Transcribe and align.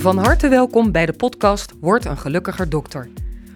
Van 0.00 0.18
harte 0.18 0.48
welkom 0.48 0.92
bij 0.92 1.06
de 1.06 1.12
podcast 1.12 1.72
Word 1.80 2.04
een 2.04 2.18
gelukkiger 2.18 2.68
dokter. 2.68 3.08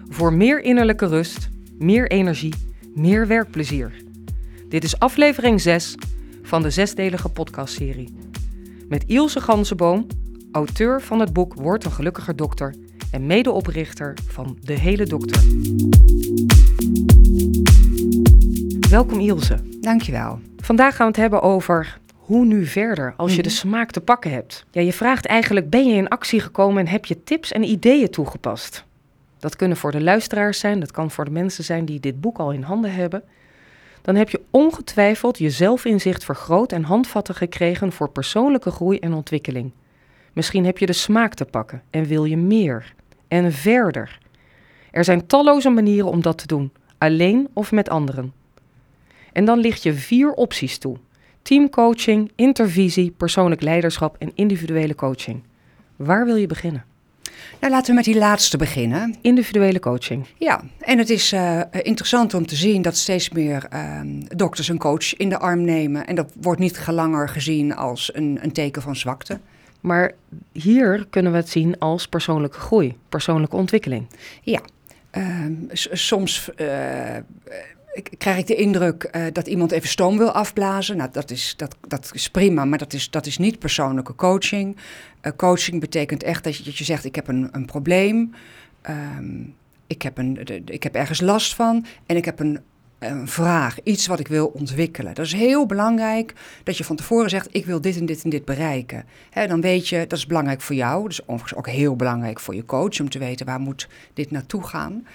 Voor 0.09 0.33
meer 0.33 0.63
innerlijke 0.63 1.07
rust, 1.07 1.49
meer 1.79 2.11
energie, 2.11 2.53
meer 2.95 3.27
werkplezier. 3.27 4.03
Dit 4.69 4.83
is 4.83 4.99
aflevering 4.99 5.61
6 5.61 5.95
van 6.41 6.61
de 6.61 6.69
zesdelige 6.69 7.29
podcastserie. 7.29 8.17
Met 8.87 9.03
Ilse 9.07 9.41
Ganzenboom, 9.41 10.07
auteur 10.51 11.01
van 11.01 11.19
het 11.19 11.33
boek 11.33 11.53
Word 11.53 11.85
een 11.85 11.91
gelukkiger 11.91 12.35
dokter 12.35 12.75
en 13.11 13.25
medeoprichter 13.25 14.13
van 14.27 14.57
De 14.61 14.73
Hele 14.73 15.05
Dokter. 15.05 15.43
Welkom 18.89 19.19
Ilse. 19.19 19.57
Dankjewel. 19.79 20.39
Vandaag 20.57 20.95
gaan 20.95 21.05
we 21.05 21.11
het 21.11 21.21
hebben 21.21 21.41
over 21.41 22.01
hoe 22.25 22.45
nu 22.45 22.65
verder 22.65 23.13
als 23.17 23.35
je 23.35 23.41
de 23.41 23.49
Mhm. 23.49 23.57
smaak 23.57 23.91
te 23.91 24.01
pakken 24.01 24.31
hebt. 24.31 24.65
Ja, 24.71 24.81
je 24.81 24.93
vraagt 24.93 25.25
eigenlijk, 25.25 25.69
ben 25.69 25.87
je 25.87 25.95
in 25.95 26.07
actie 26.07 26.39
gekomen 26.39 26.85
en 26.85 26.91
heb 26.91 27.05
je 27.05 27.23
tips 27.23 27.51
en 27.51 27.63
ideeën 27.63 28.09
toegepast? 28.09 28.85
Dat 29.39 29.55
kunnen 29.55 29.77
voor 29.77 29.91
de 29.91 30.01
luisteraars 30.01 30.59
zijn, 30.59 30.79
dat 30.79 30.91
kan 30.91 31.11
voor 31.11 31.25
de 31.25 31.31
mensen 31.31 31.63
zijn 31.63 31.85
die 31.85 31.99
dit 31.99 32.21
boek 32.21 32.37
al 32.37 32.51
in 32.51 32.61
handen 32.61 32.93
hebben. 32.93 33.23
Dan 34.01 34.15
heb 34.15 34.29
je 34.29 34.41
ongetwijfeld 34.49 35.37
je 35.37 35.49
zelfinzicht 35.49 36.23
vergroot 36.25 36.71
en 36.71 36.83
handvatten 36.83 37.35
gekregen 37.35 37.91
voor 37.91 38.09
persoonlijke 38.09 38.71
groei 38.71 38.99
en 38.99 39.13
ontwikkeling. 39.13 39.71
Misschien 40.33 40.65
heb 40.65 40.77
je 40.77 40.85
de 40.85 40.93
smaak 40.93 41.33
te 41.33 41.45
pakken 41.45 41.81
en 41.89 42.05
wil 42.05 42.23
je 42.25 42.37
meer 42.37 42.93
en 43.27 43.51
verder. 43.51 44.19
Er 44.91 45.03
zijn 45.03 45.27
talloze 45.27 45.69
manieren 45.69 46.09
om 46.09 46.21
dat 46.21 46.37
te 46.37 46.47
doen, 46.47 46.71
alleen 46.97 47.47
of 47.53 47.71
met 47.71 47.89
anderen. 47.89 48.33
En 49.33 49.45
dan 49.45 49.59
licht 49.59 49.83
je 49.83 49.93
vier 49.93 50.31
opties 50.31 50.77
toe: 50.77 50.97
teamcoaching, 51.43 52.31
intervisie, 52.35 53.11
persoonlijk 53.17 53.61
leiderschap 53.61 54.15
en 54.19 54.31
individuele 54.35 54.95
coaching. 54.95 55.43
Waar 55.95 56.25
wil 56.25 56.35
je 56.35 56.47
beginnen? 56.47 56.83
Nou, 57.59 57.73
laten 57.73 57.89
we 57.89 57.95
met 57.95 58.03
die 58.05 58.17
laatste 58.17 58.57
beginnen. 58.57 59.15
Individuele 59.21 59.79
coaching. 59.79 60.25
Ja, 60.37 60.63
en 60.79 60.97
het 60.97 61.09
is 61.09 61.31
eh, 61.31 61.61
interessant 61.71 62.33
om 62.33 62.45
te 62.45 62.55
zien 62.55 62.81
dat 62.81 62.95
steeds 62.97 63.29
meer 63.29 63.65
ehm, 63.69 64.21
dokters 64.27 64.67
een 64.67 64.77
coach 64.77 65.15
in 65.17 65.29
de 65.29 65.39
arm 65.39 65.61
nemen. 65.61 66.07
En 66.07 66.15
dat 66.15 66.31
wordt 66.41 66.59
niet 66.59 66.87
langer 66.87 67.29
gezien 67.29 67.75
als 67.75 68.15
een, 68.15 68.39
een 68.41 68.51
teken 68.51 68.81
van 68.81 68.95
zwakte. 68.95 69.39
Maar 69.81 70.11
hier 70.51 71.05
kunnen 71.09 71.31
we 71.31 71.37
het 71.37 71.49
zien 71.49 71.79
als 71.79 72.07
persoonlijke 72.07 72.59
groei, 72.59 72.97
persoonlijke 73.09 73.55
ontwikkeling. 73.55 74.07
Ehm, 75.11 75.53
s- 75.71 75.87
soms 75.91 76.49
eh, 76.55 76.67
eh, 77.93 78.03
krijg 78.17 78.37
ik 78.37 78.47
de 78.47 78.55
indruk 78.55 79.03
eh, 79.03 79.25
dat 79.31 79.47
iemand 79.47 79.71
even 79.71 79.89
stoom 79.89 80.17
wil 80.17 80.31
afblazen. 80.31 80.97
Nou, 80.97 81.09
dat 81.11 81.31
is, 81.31 81.53
dat, 81.57 81.75
dat 81.87 82.11
is 82.13 82.29
prima, 82.29 82.65
maar 82.65 82.77
dat 82.77 82.93
is, 82.93 83.09
dat 83.09 83.25
is 83.25 83.37
niet 83.37 83.59
persoonlijke 83.59 84.15
coaching. 84.15 84.77
Eh, 85.21 85.31
coaching 85.35 85.79
betekent 85.79 86.23
echt 86.23 86.43
dat 86.43 86.57
je, 86.57 86.71
je 86.73 86.83
zegt, 86.83 87.05
ik 87.05 87.15
heb 87.15 87.27
een, 87.27 87.49
een 87.51 87.65
probleem. 87.65 88.33
Ehm, 88.81 89.41
ik, 89.87 90.01
heb 90.01 90.17
een, 90.17 90.39
ik 90.65 90.83
heb 90.83 90.95
ergens 90.95 91.21
last 91.21 91.55
van 91.55 91.85
en 92.05 92.15
ik 92.15 92.25
heb 92.25 92.39
een, 92.39 92.59
een 92.99 93.27
vraag, 93.27 93.77
iets 93.83 94.07
wat 94.07 94.19
ik 94.19 94.27
wil 94.27 94.47
ontwikkelen. 94.47 95.13
Dat 95.13 95.25
is 95.25 95.33
heel 95.33 95.65
belangrijk 95.65 96.33
dat 96.63 96.77
je 96.77 96.83
van 96.83 96.95
tevoren 96.95 97.29
zegt, 97.29 97.47
ik 97.51 97.65
wil 97.65 97.81
dit 97.81 97.97
en 97.97 98.05
dit 98.05 98.23
en 98.23 98.29
dit 98.29 98.45
bereiken. 98.45 99.05
Hè, 99.29 99.47
dan 99.47 99.61
weet 99.61 99.87
je, 99.89 100.05
dat 100.07 100.17
is 100.17 100.25
belangrijk 100.25 100.61
voor 100.61 100.75
jou. 100.75 101.01
Dat 101.01 101.11
is 101.45 101.55
ook 101.55 101.67
heel 101.67 101.95
belangrijk 101.95 102.39
voor 102.39 102.55
je 102.55 102.65
coach 102.65 102.99
om 102.99 103.09
te 103.09 103.19
weten 103.19 103.45
waar 103.45 103.59
moet 103.59 103.87
dit 104.13 104.31
naartoe 104.31 104.63
gaan. 104.63 105.05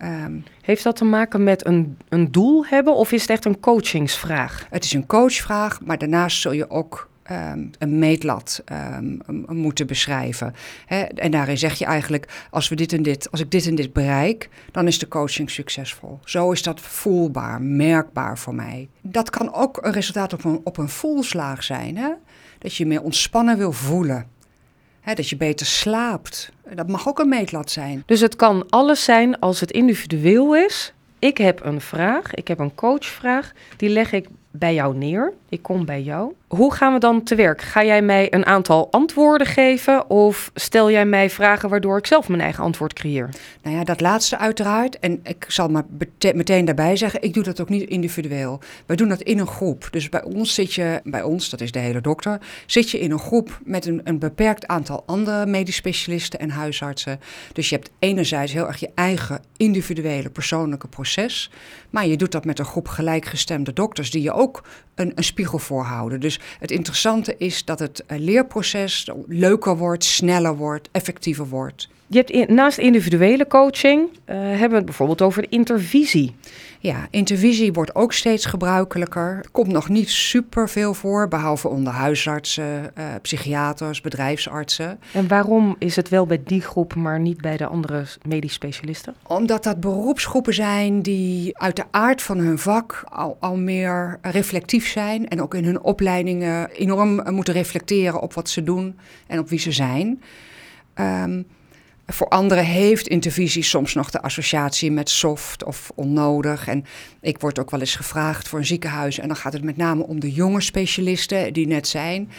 Ehm, 0.00 0.38
Heeft 0.60 0.82
dat 0.82 0.96
te 0.96 1.04
maken 1.04 1.44
met 1.44 1.66
een, 1.66 1.96
een 2.08 2.32
doel 2.32 2.66
hebben 2.66 2.94
of 2.94 3.12
is 3.12 3.20
het 3.20 3.30
echt 3.30 3.44
een 3.44 3.60
coachingsvraag? 3.60 4.66
het 4.70 4.84
is 4.84 4.92
een 4.92 5.06
coachvraag, 5.06 5.80
maar 5.80 5.98
daarnaast 5.98 6.40
zul 6.40 6.52
je 6.52 6.70
ook 6.70 7.08
ehm, 7.22 7.66
een 7.78 7.98
meetlat 7.98 8.62
ehm, 8.64 9.18
moeten 9.46 9.86
beschrijven. 9.86 10.54
Hè? 10.86 11.00
En 11.00 11.30
daarin 11.30 11.58
zeg 11.58 11.78
je 11.78 11.84
eigenlijk, 11.84 12.46
als, 12.50 12.68
we 12.68 12.74
dit 12.74 12.92
en 12.92 13.02
dit, 13.02 13.30
als 13.30 13.40
ik 13.40 13.50
dit 13.50 13.66
en 13.66 13.74
dit 13.74 13.92
bereik, 13.92 14.48
dan 14.72 14.86
is 14.86 14.98
de 14.98 15.08
coaching 15.08 15.50
succesvol. 15.50 16.18
Zo 16.24 16.50
is 16.52 16.62
dat 16.62 16.80
voelbaar, 16.80 17.62
merkbaar 17.62 18.38
voor 18.38 18.54
mij. 18.54 18.88
Dat 19.00 19.30
kan 19.30 19.54
ook 19.54 19.78
een 19.82 19.92
resultaat 19.92 20.32
op 20.32 20.44
een, 20.44 20.60
op 20.64 20.76
een 20.76 20.88
voelslaag 20.88 21.62
zijn. 21.62 21.96
Hè? 21.96 22.10
Dat 22.58 22.74
je 22.74 22.86
meer 22.86 23.02
ontspannen 23.02 23.58
wil 23.58 23.72
voelen. 23.72 24.26
Dat 25.04 25.28
je 25.28 25.36
beter 25.36 25.66
slaapt. 25.66 26.52
Dat 26.74 26.88
mag 26.88 27.08
ook 27.08 27.18
een 27.18 27.28
meetlat 27.28 27.70
zijn. 27.70 28.02
Dus 28.06 28.20
het 28.20 28.36
kan 28.36 28.66
alles 28.68 29.04
zijn 29.04 29.38
als 29.38 29.60
het 29.60 29.70
individueel 29.70 30.56
is. 30.56 30.92
Ik 31.18 31.38
heb 31.38 31.64
een 31.64 31.80
vraag, 31.80 32.34
ik 32.34 32.48
heb 32.48 32.58
een 32.58 32.74
coachvraag, 32.74 33.52
die 33.76 33.88
leg 33.88 34.12
ik 34.12 34.28
bij 34.50 34.74
jou 34.74 34.96
neer. 34.96 35.32
Ik 35.50 35.62
kom 35.62 35.84
bij 35.84 36.02
jou. 36.02 36.32
Hoe 36.48 36.74
gaan 36.74 36.92
we 36.92 36.98
dan 36.98 37.22
te 37.22 37.34
werk? 37.34 37.62
Ga 37.62 37.84
jij 37.84 38.02
mij 38.02 38.34
een 38.34 38.46
aantal 38.46 38.88
antwoorden 38.90 39.46
geven 39.46 40.10
of 40.10 40.50
stel 40.54 40.90
jij 40.90 41.06
mij 41.06 41.30
vragen 41.30 41.68
waardoor 41.68 41.98
ik 41.98 42.06
zelf 42.06 42.28
mijn 42.28 42.40
eigen 42.40 42.64
antwoord 42.64 42.92
creëer? 42.92 43.28
Nou 43.62 43.76
ja, 43.76 43.84
dat 43.84 44.00
laatste 44.00 44.38
uiteraard. 44.38 44.98
En 44.98 45.20
ik 45.22 45.44
zal 45.48 45.68
maar 45.68 45.84
meteen 46.34 46.64
daarbij 46.64 46.96
zeggen, 46.96 47.22
ik 47.22 47.34
doe 47.34 47.42
dat 47.42 47.60
ook 47.60 47.68
niet 47.68 47.88
individueel. 47.88 48.60
Wij 48.86 48.96
doen 48.96 49.08
dat 49.08 49.20
in 49.20 49.38
een 49.38 49.46
groep. 49.46 49.88
Dus 49.90 50.08
bij 50.08 50.22
ons 50.22 50.54
zit 50.54 50.74
je, 50.74 51.00
bij 51.04 51.22
ons, 51.22 51.50
dat 51.50 51.60
is 51.60 51.72
de 51.72 51.78
hele 51.78 52.00
dokter, 52.00 52.40
zit 52.66 52.90
je 52.90 53.00
in 53.00 53.10
een 53.10 53.18
groep 53.18 53.60
met 53.64 53.86
een, 53.86 54.00
een 54.04 54.18
beperkt 54.18 54.66
aantal 54.66 55.02
andere 55.06 55.46
medisch 55.46 55.76
specialisten 55.76 56.40
en 56.40 56.50
huisartsen. 56.50 57.20
Dus 57.52 57.68
je 57.68 57.74
hebt 57.74 57.90
enerzijds 57.98 58.52
heel 58.52 58.66
erg 58.66 58.80
je 58.80 58.90
eigen 58.94 59.42
individuele 59.56 60.30
persoonlijke 60.30 60.88
proces. 60.88 61.50
Maar 61.90 62.06
je 62.06 62.16
doet 62.16 62.32
dat 62.32 62.44
met 62.44 62.58
een 62.58 62.64
groep 62.64 62.88
gelijkgestemde 62.88 63.72
dokters 63.72 64.10
die 64.10 64.22
je 64.22 64.32
ook 64.32 64.62
een, 64.94 65.12
een 65.14 65.24
voorhouden. 65.48 66.20
Dus 66.20 66.40
het 66.58 66.70
interessante 66.70 67.34
is 67.38 67.64
dat 67.64 67.78
het 67.78 68.04
eh, 68.06 68.18
leerproces 68.18 69.08
leuker 69.26 69.76
wordt, 69.76 70.04
sneller 70.04 70.56
wordt, 70.56 70.88
effectiever 70.92 71.48
wordt. 71.48 71.88
Je 72.06 72.24
hebt 72.26 72.48
naast 72.48 72.78
individuele 72.78 73.46
coaching 73.46 74.08
eh, 74.24 74.36
hebben 74.36 74.68
we 74.68 74.76
het 74.76 74.84
bijvoorbeeld 74.84 75.22
over 75.22 75.46
intervisie. 75.48 76.34
Ja, 76.82 77.06
intervisie 77.10 77.72
wordt 77.72 77.94
ook 77.94 78.12
steeds 78.12 78.44
gebruikelijker. 78.46 79.44
Komt 79.52 79.72
nog 79.72 79.88
niet 79.88 80.08
super 80.08 80.68
veel 80.68 80.94
voor, 80.94 81.28
behalve 81.28 81.68
onder 81.68 81.92
huisartsen, 81.92 82.96
eh, 82.96 83.04
psychiaters, 83.22 84.00
bedrijfsartsen. 84.00 84.98
En 85.12 85.28
waarom 85.28 85.76
is 85.78 85.96
het 85.96 86.08
wel 86.08 86.26
bij 86.26 86.42
die 86.44 86.60
groep, 86.60 86.94
maar 86.94 87.20
niet 87.20 87.40
bij 87.40 87.56
de 87.56 87.66
andere 87.66 88.04
medisch 88.26 88.52
specialisten? 88.52 89.14
Omdat 89.26 89.64
dat 89.64 89.80
beroepsgroepen 89.80 90.54
zijn 90.54 91.02
die 91.02 91.58
uit 91.58 91.76
de 91.76 91.84
aard 91.90 92.22
van 92.22 92.38
hun 92.38 92.58
vak 92.58 93.04
al, 93.08 93.36
al 93.40 93.56
meer 93.56 94.18
reflectief 94.22 94.88
zijn. 94.88 95.28
En 95.28 95.42
ook 95.42 95.54
in 95.54 95.64
hun 95.64 95.80
opleidingen 95.80 96.70
enorm 96.70 97.34
moeten 97.34 97.54
reflecteren 97.54 98.20
op 98.20 98.34
wat 98.34 98.48
ze 98.48 98.62
doen 98.62 98.98
en 99.26 99.38
op 99.38 99.48
wie 99.48 99.58
ze 99.58 99.72
zijn. 99.72 100.22
Ehm, 100.94 101.42
voor 102.12 102.28
anderen 102.28 102.64
heeft 102.64 103.08
intervisie 103.08 103.62
soms 103.62 103.94
nog 103.94 104.10
de 104.10 104.22
associatie 104.22 104.92
met 104.92 105.08
soft 105.08 105.64
of 105.64 105.92
onnodig. 105.94 106.68
En 106.68 106.84
ik 107.20 107.40
word 107.40 107.58
ook 107.58 107.70
wel 107.70 107.80
eens 107.80 107.96
gevraagd 107.96 108.48
voor 108.48 108.58
een 108.58 108.66
ziekenhuis. 108.66 109.18
En 109.18 109.28
dan 109.28 109.36
gaat 109.36 109.52
het 109.52 109.62
met 109.62 109.76
name 109.76 110.06
om 110.06 110.20
de 110.20 110.32
jonge 110.32 110.60
specialisten 110.60 111.52
die 111.52 111.66
net 111.66 111.88
zijn. 111.88 112.30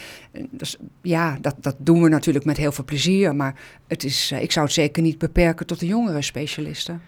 Dus, 0.50 0.76
ja, 1.02 1.38
dat, 1.40 1.54
dat 1.60 1.76
doen 1.78 2.02
we 2.02 2.08
natuurlijk 2.08 2.44
met 2.44 2.56
heel 2.56 2.72
veel 2.72 2.84
plezier. 2.84 3.34
Maar 3.34 3.54
het 3.88 4.04
is, 4.04 4.30
eh, 4.30 4.42
ik 4.42 4.52
zou 4.52 4.64
het 4.64 4.74
zeker 4.74 5.02
niet 5.02 5.18
beperken 5.18 5.66
tot 5.66 5.80
de 5.80 5.86
jongere 5.86 6.22
specialisten. 6.22 7.02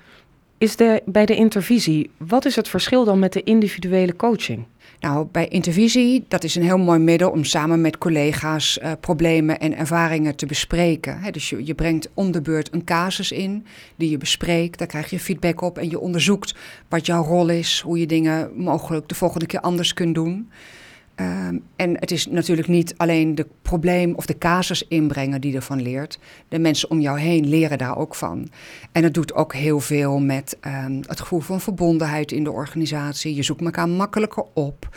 Is 0.59 0.77
de, 0.77 1.03
bij 1.07 1.27
de 1.27 1.37
intervisie, 1.37 2.11
wat 2.17 2.45
is 2.45 2.57
het 2.57 2.69
verschil 2.69 3.05
dan 3.05 3.19
met 3.19 3.33
de 3.33 3.43
individuele 3.43 4.17
coaching? 4.17 4.67
Nou, 5.01 5.27
bij 5.33 5.49
intervisie, 5.49 6.25
dat 6.29 6.45
is 6.45 6.55
een 6.55 6.63
heel 6.63 6.79
mooi 6.79 6.99
middel 6.99 7.31
om 7.31 7.45
samen 7.45 7.81
met 7.81 7.99
collega's 7.99 8.79
eh, 8.79 8.93
problemen 9.01 9.61
en 9.61 9.77
ervaringen 9.77 10.37
te 10.37 10.47
bespreken. 10.47 11.33
Dus 11.33 11.51
je, 11.51 11.67
je 11.67 11.75
brengt 11.75 12.09
om 12.15 12.33
de 12.33 12.43
beurt 12.43 12.73
een 12.73 12.85
casus 12.85 13.33
in 13.33 13.67
die 13.97 14.11
je 14.11 14.19
bespreekt. 14.19 14.79
Daar 14.79 14.87
krijg 14.87 15.11
je 15.11 15.21
feedback 15.21 15.61
op 15.61 15.79
en 15.79 15.91
je 15.91 16.01
onderzoekt 16.01 16.55
wat 16.89 17.07
jouw 17.07 17.23
rol 17.23 17.49
is, 17.49 17.81
hoe 17.81 17.99
je 17.99 18.07
dingen 18.07 18.51
mogelijk 18.55 19.09
de 19.09 19.15
volgende 19.15 19.47
keer 19.47 19.61
anders 19.61 19.95
kunt 19.95 20.15
doen. 20.15 20.51
Ehm, 21.15 21.59
en 21.77 21.99
het 21.99 22.11
is 22.11 22.27
natuurlijk 22.27 22.69
niet 22.69 22.95
alleen 22.97 23.35
de 23.35 23.47
probleem 23.63 24.15
of 24.15 24.27
de 24.27 24.39
casus 24.39 24.89
inbrengen 24.89 25.41
die 25.41 25.55
ervan 25.55 25.83
leert. 25.83 26.19
De 26.49 26.59
mensen 26.59 26.91
om 26.91 27.01
jou 27.01 27.19
heen 27.19 27.49
leren 27.49 27.79
daar 27.79 27.97
ook 27.97 28.15
van. 28.15 28.49
En 28.93 29.03
het 29.03 29.15
doet 29.15 29.35
ook 29.35 29.55
heel 29.55 29.81
veel 29.81 30.19
met 30.19 30.57
ehm, 30.61 31.03
het 31.07 31.21
gevoel 31.21 31.41
van 31.41 31.61
verbondenheid 31.61 32.33
in 32.33 32.45
de 32.45 32.51
organisatie. 32.51 33.35
Je 33.35 33.43
zoekt 33.43 33.65
elkaar 33.65 33.89
makkelijker 33.89 34.45
op. 34.55 34.89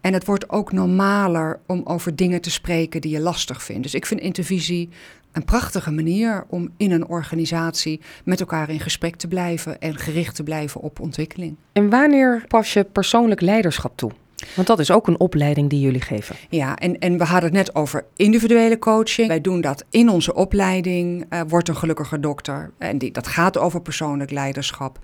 En 0.00 0.12
het 0.12 0.24
wordt 0.24 0.50
ook 0.50 0.72
normaler 0.72 1.60
om 1.66 1.80
over 1.84 2.16
dingen 2.16 2.40
te 2.40 2.50
spreken 2.50 3.00
die 3.00 3.12
je 3.12 3.20
lastig 3.20 3.62
vindt. 3.62 3.82
Dus 3.82 3.94
ik 3.94 4.06
vind 4.06 4.20
intervisie 4.20 4.88
een 5.32 5.44
prachtige 5.44 5.90
manier 5.90 6.44
om 6.48 6.68
in 6.76 6.90
een 6.90 7.06
organisatie 7.06 8.00
met 8.24 8.40
elkaar 8.40 8.70
in 8.70 8.80
gesprek 8.80 9.16
te 9.16 9.28
blijven 9.28 9.80
en 9.80 9.96
gericht 9.96 10.34
te 10.34 10.42
blijven 10.42 10.80
op 10.80 11.00
ontwikkeling. 11.00 11.56
En 11.72 11.90
wanneer 11.90 12.44
pas 12.48 12.72
je 12.72 12.84
persoonlijk 12.84 13.40
leiderschap 13.40 13.96
toe? 13.96 14.10
Want 14.54 14.66
dat 14.66 14.78
is 14.78 14.90
ook 14.90 15.06
een 15.06 15.20
opleiding 15.20 15.70
die 15.70 15.80
jullie 15.80 16.00
geven. 16.00 16.36
Ja, 16.48 16.76
en, 16.76 16.98
en 16.98 17.18
we 17.18 17.24
hadden 17.24 17.48
het 17.48 17.58
net 17.66 17.74
over 17.74 18.04
individuele 18.16 18.78
coaching. 18.78 19.28
Wij 19.28 19.40
doen 19.40 19.60
dat 19.60 19.84
in 19.90 20.08
onze 20.08 20.34
opleiding, 20.34 21.24
uh, 21.30 21.40
wordt 21.48 21.68
een 21.68 21.76
gelukkiger 21.76 22.20
dokter. 22.20 22.70
En 22.78 22.98
die, 22.98 23.10
dat 23.10 23.26
gaat 23.26 23.58
over 23.58 23.82
persoonlijk 23.82 24.30
leiderschap. 24.30 24.98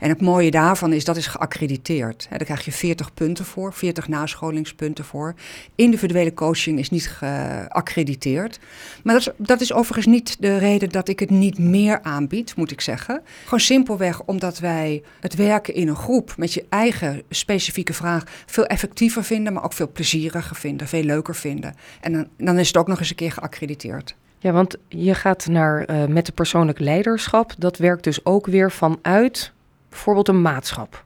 En 0.00 0.08
het 0.08 0.20
mooie 0.20 0.50
daarvan 0.50 0.92
is, 0.92 1.04
dat 1.04 1.16
is 1.16 1.26
geaccrediteerd. 1.26 2.26
He, 2.28 2.36
daar 2.36 2.46
krijg 2.46 2.64
je 2.64 2.72
40 2.72 3.14
punten 3.14 3.44
voor, 3.44 3.72
40 3.72 4.08
nascholingspunten 4.08 5.04
voor. 5.04 5.34
Individuele 5.74 6.34
coaching 6.34 6.78
is 6.78 6.90
niet 6.90 7.08
geaccrediteerd. 7.08 8.58
Maar 9.02 9.14
dat 9.14 9.26
is, 9.26 9.46
dat 9.46 9.60
is 9.60 9.72
overigens 9.72 10.06
niet 10.06 10.36
de 10.40 10.58
reden 10.58 10.88
dat 10.88 11.08
ik 11.08 11.20
het 11.20 11.30
niet 11.30 11.58
meer 11.58 12.02
aanbied, 12.02 12.56
moet 12.56 12.70
ik 12.70 12.80
zeggen. 12.80 13.22
Gewoon 13.44 13.60
simpelweg 13.60 14.22
omdat 14.22 14.58
wij 14.58 15.02
het 15.20 15.34
werken 15.34 15.74
in 15.74 15.88
een 15.88 15.96
groep 15.96 16.34
met 16.36 16.52
je 16.52 16.64
eigen 16.68 17.22
specifieke 17.28 17.92
vraag 17.92 18.24
veel 18.46 18.64
effectiever 18.64 18.83
vinden, 18.92 19.52
maar 19.52 19.64
ook 19.64 19.72
veel 19.72 19.92
plezieriger 19.92 20.56
vinden, 20.56 20.88
veel 20.88 21.02
leuker 21.02 21.34
vinden. 21.34 21.74
En 22.00 22.12
dan, 22.12 22.28
dan 22.38 22.58
is 22.58 22.66
het 22.66 22.76
ook 22.76 22.86
nog 22.86 22.98
eens 22.98 23.10
een 23.10 23.16
keer 23.16 23.32
geaccrediteerd. 23.32 24.16
Ja, 24.38 24.52
want 24.52 24.76
je 24.88 25.14
gaat 25.14 25.46
naar 25.46 25.90
uh, 25.90 26.04
met 26.06 26.26
de 26.26 26.32
persoonlijk 26.32 26.78
leiderschap. 26.78 27.54
Dat 27.58 27.76
werkt 27.76 28.04
dus 28.04 28.24
ook 28.24 28.46
weer 28.46 28.72
vanuit 28.72 29.52
bijvoorbeeld 29.88 30.28
een 30.28 30.42
maatschap. 30.42 31.04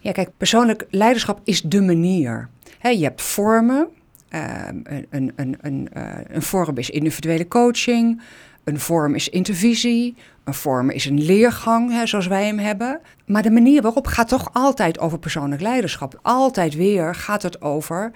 Ja, 0.00 0.12
kijk, 0.12 0.30
persoonlijk 0.36 0.86
leiderschap 0.90 1.40
is 1.44 1.62
de 1.62 1.80
manier. 1.80 2.48
He, 2.78 2.88
je 2.88 3.04
hebt 3.04 3.22
vormen. 3.22 3.88
Uh, 4.30 4.68
een, 4.82 5.32
een, 5.36 5.56
een, 5.60 5.88
uh, 5.96 6.02
een 6.28 6.42
vorm 6.42 6.76
is 6.76 6.90
individuele 6.90 7.48
coaching. 7.48 8.22
Een 8.64 8.80
vorm 8.80 9.14
is 9.14 9.28
intervisie. 9.28 10.14
Een 10.44 10.54
vorm 10.54 10.90
is 10.90 11.04
een 11.04 11.22
leergang, 11.22 11.90
hè, 11.90 12.06
zoals 12.06 12.26
wij 12.26 12.46
hem 12.46 12.58
hebben. 12.58 13.00
Maar 13.26 13.42
de 13.42 13.50
manier 13.50 13.82
waarop 13.82 14.06
gaat 14.06 14.28
toch 14.28 14.50
altijd 14.52 14.98
over 14.98 15.18
persoonlijk 15.18 15.62
leiderschap. 15.62 16.18
Altijd 16.22 16.74
weer 16.74 17.14
gaat 17.14 17.42
het 17.42 17.62
over 17.62 18.12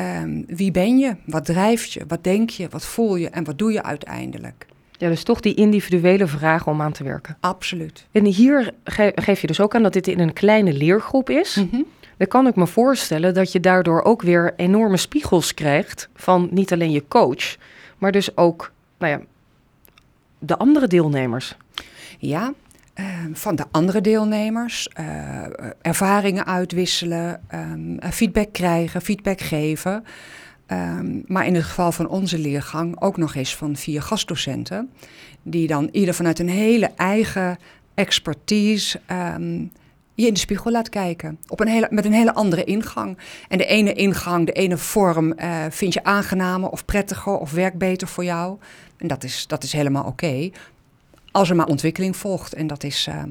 um, 0.00 0.44
wie 0.46 0.70
ben 0.70 0.98
je, 0.98 1.16
wat 1.24 1.44
drijft 1.44 1.92
je, 1.92 2.04
wat 2.08 2.24
denk 2.24 2.50
je, 2.50 2.68
wat 2.70 2.84
voel 2.84 3.16
je 3.16 3.28
en 3.28 3.44
wat 3.44 3.58
doe 3.58 3.72
je 3.72 3.82
uiteindelijk. 3.82 4.66
Ja, 4.92 5.08
dus 5.08 5.22
toch 5.22 5.40
die 5.40 5.54
individuele 5.54 6.26
vragen 6.26 6.72
om 6.72 6.82
aan 6.82 6.92
te 6.92 7.04
werken. 7.04 7.36
Absoluut. 7.40 8.06
En 8.12 8.24
hier 8.24 8.72
ge 8.84 9.12
geef 9.14 9.40
je 9.40 9.46
dus 9.46 9.60
ook 9.60 9.74
aan 9.74 9.82
dat 9.82 9.92
dit 9.92 10.08
in 10.08 10.18
een 10.18 10.32
kleine 10.32 10.72
leergroep 10.72 11.30
is. 11.30 11.54
Mm 11.54 11.68
-hmm. 11.70 11.86
Dan 12.16 12.26
kan 12.26 12.46
ik 12.46 12.54
me 12.54 12.66
voorstellen 12.66 13.34
dat 13.34 13.52
je 13.52 13.60
daardoor 13.60 14.02
ook 14.02 14.22
weer 14.22 14.54
enorme 14.56 14.96
spiegels 14.96 15.54
krijgt 15.54 16.08
van 16.14 16.48
niet 16.50 16.72
alleen 16.72 16.90
je 16.90 17.04
coach, 17.08 17.56
maar 17.98 18.12
dus 18.12 18.36
ook 18.36 18.72
nou 18.98 19.12
ja, 19.12 19.20
de 20.38 20.56
andere 20.56 20.86
deelnemers. 20.86 21.56
Ja, 22.18 22.52
uh, 22.94 23.06
van 23.32 23.56
de 23.56 23.64
andere 23.70 24.00
deelnemers. 24.00 24.88
Uh, 25.00 25.06
ervaringen 25.82 26.46
uitwisselen, 26.46 27.40
um, 27.54 27.98
feedback 28.12 28.52
krijgen, 28.52 29.00
feedback 29.00 29.40
geven. 29.40 30.04
Um, 30.66 31.22
maar 31.26 31.46
in 31.46 31.54
het 31.54 31.64
geval 31.64 31.92
van 31.92 32.08
onze 32.08 32.38
leergang 32.38 33.00
ook 33.00 33.16
nog 33.16 33.34
eens 33.34 33.56
van 33.56 33.76
vier 33.76 34.02
gastdocenten. 34.02 34.90
Die 35.42 35.66
dan 35.66 35.88
ieder 35.92 36.14
vanuit 36.14 36.38
een 36.38 36.48
hele 36.48 36.90
eigen 36.96 37.58
expertise 37.94 39.00
je 40.20 40.26
in 40.26 40.32
de 40.32 40.40
spiegel 40.40 40.70
laat 40.70 40.88
kijken. 40.88 41.38
Op 41.48 41.60
een 41.60 41.68
hele, 41.68 41.86
met 41.90 42.04
een 42.04 42.12
hele 42.12 42.34
andere 42.34 42.64
ingang. 42.64 43.18
En 43.48 43.58
de 43.58 43.66
ene 43.66 43.92
ingang, 43.92 44.46
de 44.46 44.52
ene 44.52 44.76
vorm 44.78 45.32
uh, 45.36 45.64
vind 45.70 45.92
je 45.92 46.04
aangenamer 46.04 46.68
of 46.68 46.84
prettiger 46.84 47.38
of 47.38 47.50
werkt 47.50 47.78
beter 47.78 48.08
voor 48.08 48.24
jou. 48.24 48.58
En 48.96 49.08
dat 49.08 49.24
is, 49.24 49.46
dat 49.46 49.62
is 49.62 49.72
helemaal 49.72 50.04
oké. 50.04 50.50
Als 51.32 51.50
er 51.50 51.56
maar 51.56 51.66
ontwikkeling 51.66 52.16
volgt. 52.16 52.54
En 52.54 52.66
dat 52.66 52.84
is, 52.84 53.06
uh, 53.08 53.22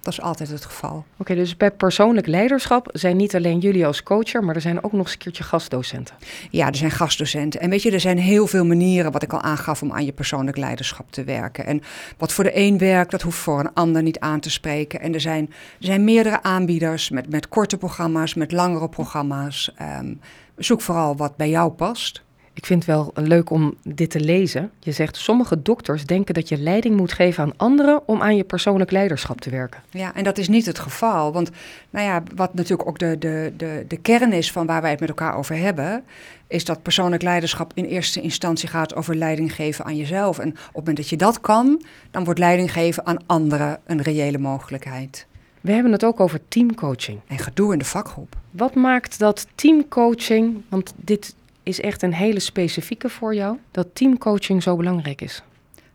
dat 0.00 0.12
is 0.12 0.20
altijd 0.20 0.48
het 0.48 0.64
geval. 0.64 0.90
Oké, 0.90 1.04
okay, 1.18 1.36
dus 1.36 1.56
bij 1.56 1.70
persoonlijk 1.70 2.26
leiderschap 2.26 2.88
zijn 2.92 3.16
niet 3.16 3.34
alleen 3.34 3.58
jullie 3.58 3.86
als 3.86 4.02
coacher, 4.02 4.44
maar 4.44 4.54
er 4.54 4.60
zijn 4.60 4.84
ook 4.84 4.92
nog 4.92 5.00
eens 5.00 5.12
een 5.12 5.18
keertje 5.18 5.44
gastdocenten. 5.44 6.14
Ja, 6.50 6.66
er 6.66 6.76
zijn 6.76 6.90
gastdocenten. 6.90 7.60
En 7.60 7.70
weet 7.70 7.82
je, 7.82 7.90
er 7.90 8.00
zijn 8.00 8.18
heel 8.18 8.46
veel 8.46 8.64
manieren, 8.64 9.12
wat 9.12 9.22
ik 9.22 9.32
al 9.32 9.42
aangaf, 9.42 9.82
om 9.82 9.92
aan 9.92 10.04
je 10.04 10.12
persoonlijk 10.12 10.56
leiderschap 10.56 11.12
te 11.12 11.24
werken. 11.24 11.66
En 11.66 11.82
wat 12.18 12.32
voor 12.32 12.44
de 12.44 12.56
een 12.56 12.78
werkt, 12.78 13.10
dat 13.10 13.22
hoeft 13.22 13.38
voor 13.38 13.60
een 13.60 13.74
ander 13.74 14.02
niet 14.02 14.18
aan 14.18 14.40
te 14.40 14.50
spreken. 14.50 15.00
En 15.00 15.14
er 15.14 15.20
zijn, 15.20 15.46
er 15.78 15.86
zijn 15.86 16.04
meerdere 16.04 16.42
aanbieders 16.42 17.10
met, 17.10 17.30
met 17.30 17.48
korte 17.48 17.76
programma's, 17.76 18.34
met 18.34 18.52
langere 18.52 18.88
programma's. 18.88 19.74
Um, 20.00 20.20
zoek 20.56 20.80
vooral 20.80 21.16
wat 21.16 21.36
bij 21.36 21.48
jou 21.48 21.70
past. 21.70 22.22
Ik 22.54 22.66
vind 22.66 22.86
het 22.86 22.94
wel 22.94 23.12
leuk 23.14 23.50
om 23.50 23.74
dit 23.82 24.10
te 24.10 24.20
lezen. 24.20 24.70
Je 24.78 24.92
zegt, 24.92 25.16
sommige 25.16 25.62
dokters 25.62 26.06
denken 26.06 26.34
dat 26.34 26.48
je 26.48 26.58
leiding 26.58 26.96
moet 26.96 27.12
geven 27.12 27.42
aan 27.42 27.56
anderen 27.56 28.08
om 28.08 28.22
aan 28.22 28.36
je 28.36 28.44
persoonlijk 28.44 28.90
leiderschap 28.90 29.40
te 29.40 29.50
werken. 29.50 29.82
Ja, 29.90 30.14
en 30.14 30.24
dat 30.24 30.38
is 30.38 30.48
niet 30.48 30.66
het 30.66 30.78
geval. 30.78 31.32
Want 31.32 31.50
nou 31.90 32.06
ja, 32.06 32.22
wat 32.34 32.54
natuurlijk 32.54 32.88
ook 32.88 32.98
de, 32.98 33.16
de, 33.18 33.52
de, 33.56 33.84
de 33.88 33.96
kern 33.96 34.32
is 34.32 34.52
van 34.52 34.66
waar 34.66 34.82
wij 34.82 34.90
het 34.90 35.00
met 35.00 35.08
elkaar 35.08 35.36
over 35.36 35.56
hebben, 35.56 36.04
is 36.46 36.64
dat 36.64 36.82
persoonlijk 36.82 37.22
leiderschap 37.22 37.72
in 37.74 37.84
eerste 37.84 38.20
instantie 38.20 38.68
gaat 38.68 38.94
over 38.94 39.16
leiding 39.16 39.54
geven 39.54 39.84
aan 39.84 39.96
jezelf. 39.96 40.38
En 40.38 40.48
op 40.48 40.56
het 40.56 40.74
moment 40.74 40.96
dat 40.96 41.08
je 41.08 41.16
dat 41.16 41.40
kan, 41.40 41.82
dan 42.10 42.24
wordt 42.24 42.40
leiding 42.40 42.72
geven 42.72 43.06
aan 43.06 43.26
anderen 43.26 43.78
een 43.86 44.02
reële 44.02 44.38
mogelijkheid. 44.38 45.26
We 45.60 45.72
hebben 45.72 45.92
het 45.92 46.04
ook 46.04 46.20
over 46.20 46.40
teamcoaching. 46.48 47.20
En 47.26 47.38
gedoe 47.38 47.72
in 47.72 47.78
de 47.78 47.84
vakgroep. 47.84 48.36
Wat 48.50 48.74
maakt 48.74 49.18
dat 49.18 49.46
teamcoaching, 49.54 50.62
want 50.68 50.92
dit 50.96 51.34
is 51.62 51.80
echt 51.80 52.02
een 52.02 52.14
hele 52.14 52.40
specifieke 52.40 53.08
voor 53.08 53.34
jou, 53.34 53.58
dat 53.70 53.86
teamcoaching 53.92 54.62
zo 54.62 54.76
belangrijk 54.76 55.20
is? 55.20 55.42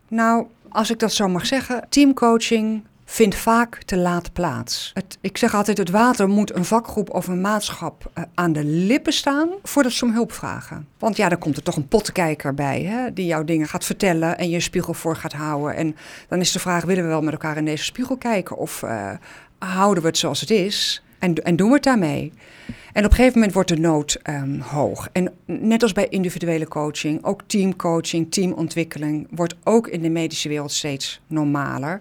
Nou, 0.08 0.46
als 0.68 0.90
ik 0.90 0.98
dat 0.98 1.12
zo 1.12 1.28
mag 1.28 1.46
zeggen, 1.46 1.86
teamcoaching 1.88 2.82
vindt 3.04 3.34
vaak 3.34 3.82
te 3.82 3.96
laat 3.96 4.32
plaats. 4.32 4.90
Het, 4.94 5.18
ik 5.20 5.36
zeg 5.36 5.54
altijd, 5.54 5.78
het 5.78 5.90
water 5.90 6.28
moet 6.28 6.54
een 6.54 6.64
vakgroep 6.64 7.10
of 7.10 7.26
een 7.26 7.40
maatschap 7.40 8.10
uh, 8.18 8.24
aan 8.34 8.52
de 8.52 8.64
lippen 8.64 9.12
staan 9.12 9.48
voordat 9.62 9.92
ze 9.92 10.04
om 10.04 10.12
hulp 10.12 10.32
vragen. 10.32 10.88
Want 10.98 11.16
ja, 11.16 11.28
dan 11.28 11.38
komt 11.38 11.56
er 11.56 11.62
toch 11.62 11.76
een 11.76 11.88
potkijker 11.88 12.54
bij, 12.54 12.82
hè, 12.82 13.12
die 13.12 13.26
jouw 13.26 13.44
dingen 13.44 13.68
gaat 13.68 13.84
vertellen 13.84 14.38
en 14.38 14.50
je 14.50 14.60
spiegel 14.60 14.94
voor 14.94 15.16
gaat 15.16 15.32
houden. 15.32 15.76
En 15.76 15.96
dan 16.28 16.40
is 16.40 16.52
de 16.52 16.58
vraag, 16.58 16.84
willen 16.84 17.02
we 17.02 17.08
wel 17.08 17.22
met 17.22 17.32
elkaar 17.32 17.56
in 17.56 17.64
deze 17.64 17.84
spiegel 17.84 18.16
kijken 18.16 18.56
of 18.56 18.82
uh, 18.82 19.10
houden 19.58 20.02
we 20.02 20.08
het 20.08 20.18
zoals 20.18 20.40
het 20.40 20.50
is? 20.50 21.02
En, 21.18 21.34
en 21.34 21.56
doen 21.56 21.68
we 21.68 21.74
het 21.74 21.82
daarmee? 21.82 22.32
En 22.92 23.04
op 23.04 23.10
een 23.10 23.16
gegeven 23.16 23.34
moment 23.34 23.52
wordt 23.52 23.68
de 23.68 23.78
nood 23.78 24.20
um, 24.24 24.60
hoog. 24.60 25.08
En 25.12 25.32
net 25.44 25.82
als 25.82 25.92
bij 25.92 26.08
individuele 26.08 26.68
coaching, 26.68 27.24
ook 27.24 27.42
teamcoaching, 27.46 28.32
teamontwikkeling 28.32 29.26
wordt 29.30 29.56
ook 29.64 29.88
in 29.88 30.02
de 30.02 30.10
medische 30.10 30.48
wereld 30.48 30.72
steeds 30.72 31.20
normaler. 31.26 32.00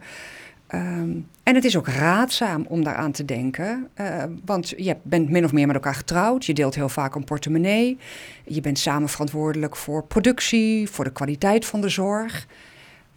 Um, 0.76 1.28
en 1.44 1.56
het 1.56 1.64
is 1.64 1.78
ook 1.78 1.88
raadzaam 1.88 2.66
om 2.68 2.84
daaraan 2.84 3.12
te 3.12 3.26
denken, 3.26 3.88
uh, 3.96 4.24
want 4.46 4.74
je 4.78 4.96
bent 5.02 5.30
min 5.30 5.44
of 5.44 5.52
meer 5.52 5.66
met 5.66 5.76
elkaar 5.76 5.96
getrouwd, 5.96 6.46
je 6.46 6.54
deelt 6.54 6.76
heel 6.76 6.90
vaak 6.90 7.16
een 7.16 7.24
portemonnee, 7.24 7.98
je 8.44 8.62
bent 8.62 8.80
samen 8.80 9.10
verantwoordelijk 9.10 9.76
voor 9.76 10.04
productie, 10.04 10.90
voor 10.90 11.04
de 11.04 11.12
kwaliteit 11.12 11.66
van 11.66 11.82
de 11.82 11.90
zorg. 11.90 12.48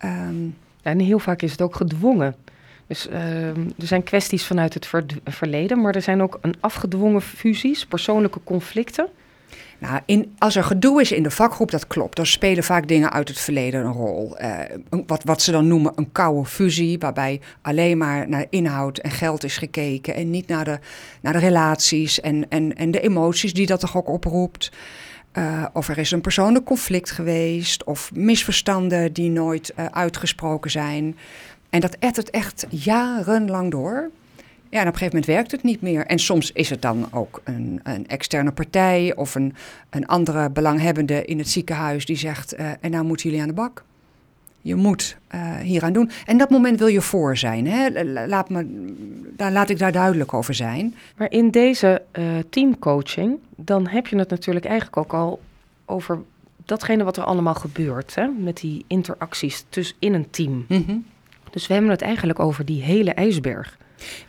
Um, 0.05 0.57
en 0.83 0.99
heel 0.99 1.19
vaak 1.19 1.43
is 1.43 1.51
het 1.51 1.63
ook 1.63 1.77
gedwongen. 1.77 2.35
Dus 2.91 3.09
uh, 3.09 3.49
er 3.57 3.87
zijn 3.87 4.03
kwesties 4.03 4.47
vanuit 4.47 4.75
het 4.75 4.87
ver 4.87 5.05
verleden, 5.25 5.81
maar 5.81 5.95
er 5.95 6.03
zijn 6.03 6.23
ook 6.23 6.39
een 6.41 6.55
afgedwongen 6.61 7.23
fusies, 7.23 7.87
persoonlijke 7.87 8.41
conflicten. 8.45 9.09
Nou, 9.79 10.01
in, 10.07 10.35
als 10.39 10.57
er 10.57 10.65
gedoe 10.65 11.01
is 11.01 11.13
in 11.13 11.23
de 11.23 11.31
vakgroep, 11.31 11.71
dat 11.71 11.87
klopt. 11.87 12.17
Dan 12.17 12.27
spelen 12.27 12.65
vaak 12.65 12.89
dingen 12.89 13.13
uit 13.13 13.29
het 13.29 13.39
verleden 13.39 13.85
een 13.85 13.93
rol. 13.93 14.37
Uh, 14.41 14.59
wat, 15.07 15.25
wat 15.25 15.43
ze 15.43 15.53
dan 15.53 15.69
noemen 15.69 15.93
een 15.95 16.13
koude 16.13 16.49
fusie, 16.49 16.99
waarbij 16.99 17.41
alleen 17.63 17.99
maar 17.99 18.29
naar 18.29 18.47
inhoud 18.49 18.99
en 18.99 19.11
geld 19.11 19.45
is 19.45 19.57
gekeken 19.57 20.15
en 20.15 20.31
niet 20.31 20.47
naar 20.47 20.65
de, 20.65 20.79
naar 21.21 21.33
de 21.33 21.39
relaties 21.39 22.21
en, 22.21 22.49
en, 22.49 22.77
en 22.77 22.91
de 22.91 23.01
emoties 23.01 23.53
die 23.53 23.67
dat 23.67 23.81
toch 23.81 23.97
ook 23.97 24.09
oproept. 24.09 24.73
Uh, 25.39 25.65
of 25.73 25.89
er 25.89 25.99
is 25.99 26.11
een 26.11 26.21
persoonlijk 26.21 26.65
conflict 26.65 27.11
geweest, 27.11 27.85
of 27.85 28.11
misverstanden 28.15 29.13
die 29.13 29.31
nooit 29.31 29.73
uh, 29.77 29.85
uitgesproken 29.85 30.71
zijn. 30.71 31.17
En 31.71 31.81
dat 31.81 31.97
ettert 31.99 32.31
echt 32.31 32.67
jarenlang 32.69 33.71
door. 33.71 34.11
Ja, 34.69 34.81
en 34.81 34.87
op 34.87 34.93
een 34.93 34.99
gegeven 34.99 35.19
moment 35.19 35.27
werkt 35.27 35.51
het 35.51 35.63
niet 35.63 35.81
meer. 35.81 36.07
En 36.07 36.19
soms 36.19 36.53
is 36.53 36.71
het 36.71 36.83
dan 36.83 37.09
ook 37.13 37.41
een, 37.45 37.81
een 37.83 38.09
externe 38.09 38.53
partij 38.53 39.15
of 39.17 39.35
een, 39.35 39.55
een 39.91 40.07
andere 40.07 40.51
belanghebbende 40.51 41.25
in 41.25 41.39
het 41.39 41.49
ziekenhuis 41.49 42.07
die 42.07 42.17
zegt: 42.17 42.59
uh, 42.59 42.71
En 42.81 42.91
nou 42.91 43.05
moeten 43.05 43.27
jullie 43.29 43.43
aan 43.43 43.49
de 43.49 43.55
bak. 43.55 43.85
Je 44.63 44.75
moet 44.75 45.17
uh, 45.35 45.57
hieraan 45.57 45.93
doen. 45.93 46.11
En 46.27 46.39
dat 46.39 46.51
moment 46.51 46.79
wil 46.79 46.89
je 46.89 47.01
voor 47.01 47.37
zijn. 47.37 47.67
Hè? 47.67 48.05
Laat, 48.27 48.49
me, 48.49 48.93
daar, 49.37 49.53
laat 49.53 49.71
ik 49.71 49.79
daar 49.79 49.93
duidelijk 49.93 50.35
over 50.35 50.55
zijn. 50.55 50.95
Maar 51.17 51.31
in 51.31 51.51
deze 51.51 52.03
uh, 52.19 52.25
teamcoaching, 52.51 53.39
dan 53.57 53.87
heb 53.87 54.07
je 54.07 54.17
het 54.17 54.31
natuurlijk 54.31 54.65
eigenlijk 54.65 54.97
ook 54.97 55.13
al 55.13 55.41
over 55.85 56.19
datgene 56.65 57.05
wat 57.05 57.17
er 57.17 57.25
allemaal 57.25 57.55
gebeurt. 57.55 58.15
Hè? 58.15 58.27
Met 58.27 58.57
die 58.57 58.85
interacties 58.87 59.65
tussen 59.69 59.97
in 59.99 60.15
een 60.15 60.31
team. 60.31 60.65
Mm 60.69 60.85
-hmm. 60.87 61.05
Dus 61.51 61.67
we 61.67 61.73
hebben 61.73 61.91
het 61.91 62.03
eigenlijk 62.03 62.39
over 62.39 62.65
die 62.65 62.83
hele 62.83 63.11
ijsberg. 63.11 63.79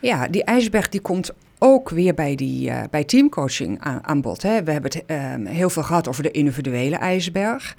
Ja, 0.00 0.28
die 0.28 0.44
ijsberg 0.44 0.88
die 0.88 1.00
komt 1.00 1.30
ook 1.58 1.88
weer 1.88 2.14
bij, 2.14 2.34
die, 2.34 2.68
uh, 2.68 2.82
bij 2.90 3.04
teamcoaching 3.04 3.80
aan, 3.80 4.06
aan 4.06 4.20
bod. 4.20 4.42
Hè. 4.42 4.62
We 4.62 4.72
hebben 4.72 4.90
het 4.90 5.02
uh, 5.06 5.52
heel 5.52 5.70
veel 5.70 5.82
gehad 5.82 6.08
over 6.08 6.22
de 6.22 6.30
individuele 6.30 6.96
ijsberg. 6.96 7.76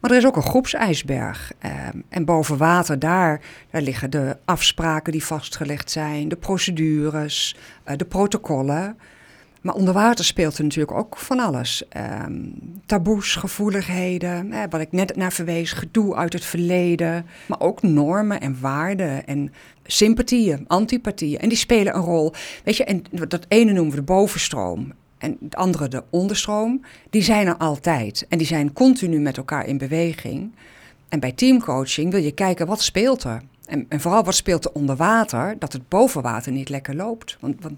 Maar 0.00 0.10
er 0.10 0.16
is 0.16 0.26
ook 0.26 0.36
een 0.36 0.42
groepsijsberg. 0.42 1.52
Uh, 1.64 1.70
en 2.08 2.24
boven 2.24 2.56
water, 2.56 2.98
daar, 2.98 3.40
daar 3.70 3.82
liggen 3.82 4.10
de 4.10 4.36
afspraken 4.44 5.12
die 5.12 5.24
vastgelegd 5.24 5.90
zijn, 5.90 6.28
de 6.28 6.36
procedures, 6.36 7.56
uh, 7.88 7.96
de 7.96 8.04
protocollen. 8.04 8.98
Maar 9.62 9.74
onder 9.74 9.94
water 9.94 10.24
speelt 10.24 10.58
er 10.58 10.64
natuurlijk 10.64 10.98
ook 10.98 11.16
van 11.16 11.38
alles. 11.38 11.88
Ehm, 11.88 12.40
taboes, 12.86 13.34
gevoeligheden, 13.34 14.54
wat 14.70 14.80
ik 14.80 14.92
net 14.92 15.16
naar 15.16 15.32
verwees, 15.32 15.72
gedoe 15.72 16.14
uit 16.14 16.32
het 16.32 16.44
verleden. 16.44 17.26
Maar 17.46 17.60
ook 17.60 17.82
normen 17.82 18.40
en 18.40 18.60
waarden 18.60 19.26
en 19.26 19.52
sympathieën, 19.86 20.64
antipathieën. 20.66 21.38
En 21.38 21.48
die 21.48 21.58
spelen 21.58 21.94
een 21.94 22.02
rol. 22.02 22.32
Weet 22.64 22.76
je, 22.76 22.84
en 22.84 23.04
dat 23.28 23.44
ene 23.48 23.72
noemen 23.72 23.90
we 23.90 23.98
de 23.98 24.02
bovenstroom 24.02 24.92
en 25.18 25.36
het 25.40 25.56
andere 25.56 25.88
de 25.88 26.02
onderstroom. 26.10 26.84
Die 27.10 27.22
zijn 27.22 27.46
er 27.46 27.56
altijd 27.56 28.26
en 28.28 28.38
die 28.38 28.46
zijn 28.46 28.72
continu 28.72 29.20
met 29.20 29.36
elkaar 29.36 29.66
in 29.66 29.78
beweging. 29.78 30.52
En 31.08 31.20
bij 31.20 31.32
teamcoaching 31.32 32.10
wil 32.10 32.22
je 32.22 32.32
kijken 32.32 32.66
wat 32.66 32.82
speelt 32.82 33.24
er. 33.24 33.42
En, 33.72 33.86
en, 33.88 34.00
vooral 34.00 34.24
wat 34.24 34.34
speelt 34.34 34.64
er 34.64 34.72
onder 34.72 34.96
water, 34.96 35.56
dat 35.58 35.72
het 35.72 35.88
boven 35.88 36.22
water 36.22 36.52
niet 36.52 36.68
lekker 36.68 36.94
loopt. 36.94 37.36
Want, 37.40 37.62
want, 37.62 37.74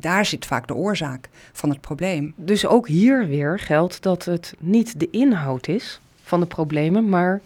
daar 0.00 0.26
zit 0.26 0.46
vaak 0.46 0.66
de 0.66 0.74
oorzaak 0.74 1.28
van 1.52 1.70
het 1.70 1.80
probleem. 1.80 2.32
Dus 2.36 2.66
ook 2.66 2.88
hier 2.88 3.26
weer 3.26 3.58
geldt 3.58 4.02
dat 4.02 4.24
het 4.24 4.54
niet 4.58 5.00
de 5.00 5.10
inhoud 5.10 5.68
is 5.68 6.00
van 6.22 6.40
de 6.40 6.46
problemen, 6.46 7.08
maar 7.08 7.40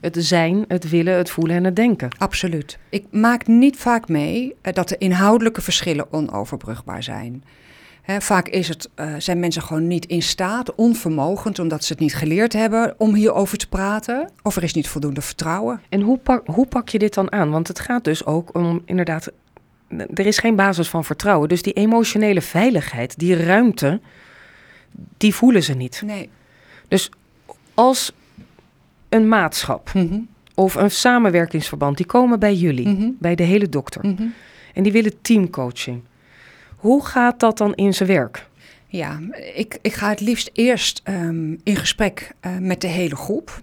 het 0.00 0.16
zijn, 0.18 0.64
het 0.68 0.88
willen, 0.88 1.16
het 1.16 1.30
voelen 1.30 1.56
en 1.56 1.64
het 1.64 1.76
denken. 1.76 2.08
Absoluut. 2.18 2.78
Ik 2.88 3.04
maak 3.10 3.46
niet 3.46 3.76
vaak 3.76 4.08
mee 4.08 4.54
eh, 4.60 4.74
dat 4.74 4.88
de 4.88 4.98
inhoudelijke 4.98 5.62
verschillen 5.62 6.12
onoverbrugbaar 6.12 7.02
zijn 7.02 7.44
vaak 8.18 8.48
is 8.48 8.68
het, 8.68 8.90
uh, 8.96 9.14
zijn 9.18 9.40
mensen 9.40 9.62
gewoon 9.62 9.86
niet 9.86 10.06
in 10.06 10.22
staat, 10.22 10.74
onvermogend, 10.74 11.58
omdat 11.58 11.84
ze 11.84 11.92
het 11.92 12.02
niet 12.02 12.14
geleerd 12.14 12.52
hebben 12.52 12.94
om 12.98 13.14
hierover 13.14 13.58
te 13.58 13.68
praten. 13.68 14.30
Of 14.42 14.56
er 14.56 14.62
is 14.62 14.74
niet 14.74 14.88
voldoende 14.88 15.20
vertrouwen. 15.20 15.80
En 15.88 16.00
hoe 16.00 16.18
pak, 16.18 16.46
hoe 16.46 16.66
pak 16.66 16.88
je 16.88 16.98
dit 16.98 17.14
dan 17.14 17.32
aan? 17.32 17.50
Want 17.50 17.68
het 17.68 17.80
gaat 17.80 18.04
dus 18.04 18.24
ook 18.24 18.54
om 18.54 18.82
inderdaad, 18.84 19.30
er 20.14 20.26
is 20.26 20.38
geen 20.38 20.56
basis 20.56 20.88
van 20.88 21.04
vertrouwen. 21.04 21.48
Dus 21.48 21.62
die 21.62 21.72
emotionele 21.72 22.40
veiligheid, 22.40 23.18
die 23.18 23.44
ruimte, 23.44 24.00
die 25.16 25.34
voelen 25.34 25.62
ze 25.62 25.74
niet. 25.74 26.02
Nee. 26.04 26.28
Dus 26.88 27.10
als 27.74 28.12
een 29.08 29.28
maatschap 29.28 29.90
mhm. 29.94 30.18
of 30.54 30.74
een 30.74 30.90
samenwerkingsverband, 30.90 31.96
die 31.96 32.06
komen 32.06 32.38
bij 32.38 32.54
jullie, 32.54 32.88
mhm. 32.88 33.10
bij 33.18 33.34
de 33.34 33.42
hele 33.42 33.68
dokter. 33.68 34.06
Mhm. 34.06 34.26
En 34.74 34.82
die 34.82 34.92
willen 34.92 35.20
teamcoaching. 35.20 36.02
Hoe 36.78 37.04
gaat 37.04 37.40
dat 37.40 37.58
dan 37.58 37.74
in 37.74 37.94
zijn 37.94 38.08
werk? 38.08 38.48
Ja, 38.86 39.20
ik, 39.54 39.78
ik 39.82 39.92
ga 39.92 40.08
het 40.08 40.20
liefst 40.20 40.50
eerst 40.52 41.00
ehm, 41.04 41.56
in 41.62 41.76
gesprek 41.76 42.32
uh, 42.40 42.58
met 42.58 42.80
de 42.80 42.86
hele 42.86 43.16
groep. 43.16 43.62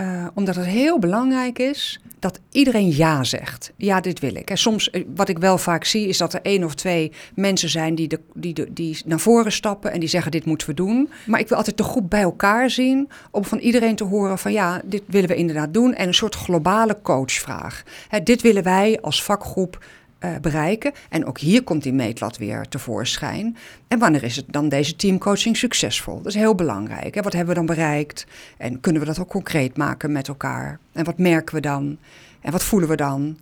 Uh, 0.00 0.26
omdat 0.34 0.56
het 0.56 0.66
heel 0.66 0.98
belangrijk 0.98 1.58
is 1.58 2.00
dat 2.18 2.40
iedereen 2.50 2.96
ja 2.96 3.24
zegt. 3.24 3.72
Ja, 3.76 4.00
dit 4.00 4.20
wil 4.20 4.34
ik. 4.34 4.50
En 4.50 4.58
soms, 4.58 4.90
eh, 4.90 5.04
wat 5.14 5.28
ik 5.28 5.38
wel 5.38 5.58
vaak 5.58 5.84
zie, 5.84 6.08
is 6.08 6.18
dat 6.18 6.34
er 6.34 6.40
één 6.42 6.64
of 6.64 6.74
twee 6.74 7.12
mensen 7.34 7.68
zijn 7.68 7.94
die, 7.94 8.08
de, 8.08 8.20
die, 8.34 8.54
de, 8.54 8.72
die 8.72 9.02
naar 9.04 9.20
voren 9.20 9.52
stappen 9.52 9.92
en 9.92 10.00
die 10.00 10.08
zeggen: 10.08 10.30
Dit 10.30 10.44
moeten 10.44 10.68
we 10.68 10.74
doen. 10.74 11.10
Maar 11.26 11.40
ik 11.40 11.48
wil 11.48 11.56
altijd 11.56 11.76
de 11.76 11.82
groep 11.82 12.10
bij 12.10 12.22
elkaar 12.22 12.70
zien 12.70 13.08
om 13.30 13.44
van 13.44 13.58
iedereen 13.58 13.96
te 13.96 14.04
horen: 14.04 14.38
van 14.38 14.52
ja, 14.52 14.80
dit 14.84 15.02
willen 15.06 15.28
we 15.28 15.36
inderdaad 15.36 15.74
doen. 15.74 15.94
En 15.94 16.06
een 16.06 16.14
soort 16.14 16.34
globale 16.34 16.98
coachvraag. 17.02 17.82
Hè, 18.08 18.22
dit 18.22 18.42
willen 18.42 18.62
wij 18.62 19.00
als 19.00 19.22
vakgroep 19.22 19.84
uh, 20.20 20.36
bereiken. 20.40 20.92
En 21.08 21.24
ook 21.24 21.38
hier 21.38 21.62
komt 21.62 21.82
die 21.82 21.92
meetlat 21.92 22.36
weer 22.36 22.68
tevoorschijn. 22.68 23.56
En 23.88 23.98
wanneer 23.98 24.22
is 24.22 24.36
het 24.36 24.44
dan 24.48 24.68
deze 24.68 24.96
teamcoaching 24.96 25.56
succesvol? 25.56 26.16
Dat 26.16 26.26
is 26.26 26.34
heel 26.34 26.54
belangrijk. 26.54 27.22
Wat 27.22 27.32
hebben 27.32 27.54
we 27.54 27.66
dan 27.66 27.76
bereikt? 27.76 28.26
En 28.58 28.80
kunnen 28.80 29.00
we 29.00 29.06
dat 29.06 29.18
ook 29.18 29.28
concreet 29.28 29.76
maken 29.76 30.12
met 30.12 30.28
elkaar? 30.28 30.78
En 30.92 31.04
wat 31.04 31.18
merken 31.18 31.54
we 31.54 31.60
dan? 31.60 31.98
En 32.40 32.52
wat 32.52 32.64
voelen 32.64 32.88
we 32.88 32.96
dan? 32.96 33.38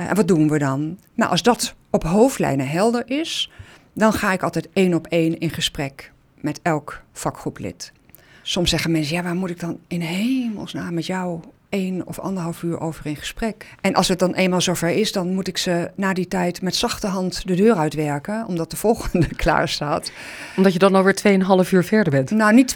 Uh, 0.00 0.10
en 0.10 0.16
wat 0.16 0.28
doen 0.28 0.48
we 0.48 0.58
dan? 0.58 0.98
Nou, 1.14 1.30
als 1.30 1.42
dat 1.42 1.74
op 1.90 2.02
hoofdlijnen 2.02 2.68
helder 2.68 3.02
is, 3.06 3.50
dan 3.92 4.12
ga 4.12 4.32
ik 4.32 4.42
altijd 4.42 4.68
één 4.72 4.94
op 4.94 5.06
één 5.06 5.38
in 5.38 5.50
gesprek 5.50 6.12
met 6.34 6.60
elk 6.62 7.02
vakgroeplid. 7.12 7.92
Soms 8.42 8.70
zeggen 8.70 8.90
mensen, 8.90 9.16
ja, 9.16 9.22
waar 9.22 9.34
moet 9.34 9.50
ik 9.50 9.60
dan 9.60 9.78
in 9.86 10.00
hemelsnaam 10.00 10.94
met 10.94 11.06
jou 11.06 11.40
één 11.70 12.06
of 12.06 12.18
anderhalf 12.18 12.62
uur 12.62 12.80
over 12.80 13.06
in 13.06 13.16
gesprek. 13.16 13.66
En 13.80 13.94
als 13.94 14.08
het 14.08 14.18
dan 14.18 14.34
eenmaal 14.34 14.60
zover 14.60 14.88
is, 14.88 15.12
dan 15.12 15.34
moet 15.34 15.48
ik 15.48 15.58
ze 15.58 15.90
na 15.94 16.12
die 16.12 16.28
tijd 16.28 16.62
met 16.62 16.76
zachte 16.76 17.06
hand 17.06 17.46
de 17.46 17.54
deur 17.54 17.74
uitwerken, 17.74 18.46
omdat 18.46 18.70
de 18.70 18.76
volgende 18.76 19.26
klaar 19.44 19.68
staat. 19.68 20.12
Omdat 20.56 20.72
je 20.72 20.78
dan 20.78 20.94
alweer 20.94 21.20
2,5 21.64 21.70
uur 21.70 21.84
verder 21.84 22.12
bent? 22.12 22.30
Nou, 22.30 22.54
niet 22.54 22.74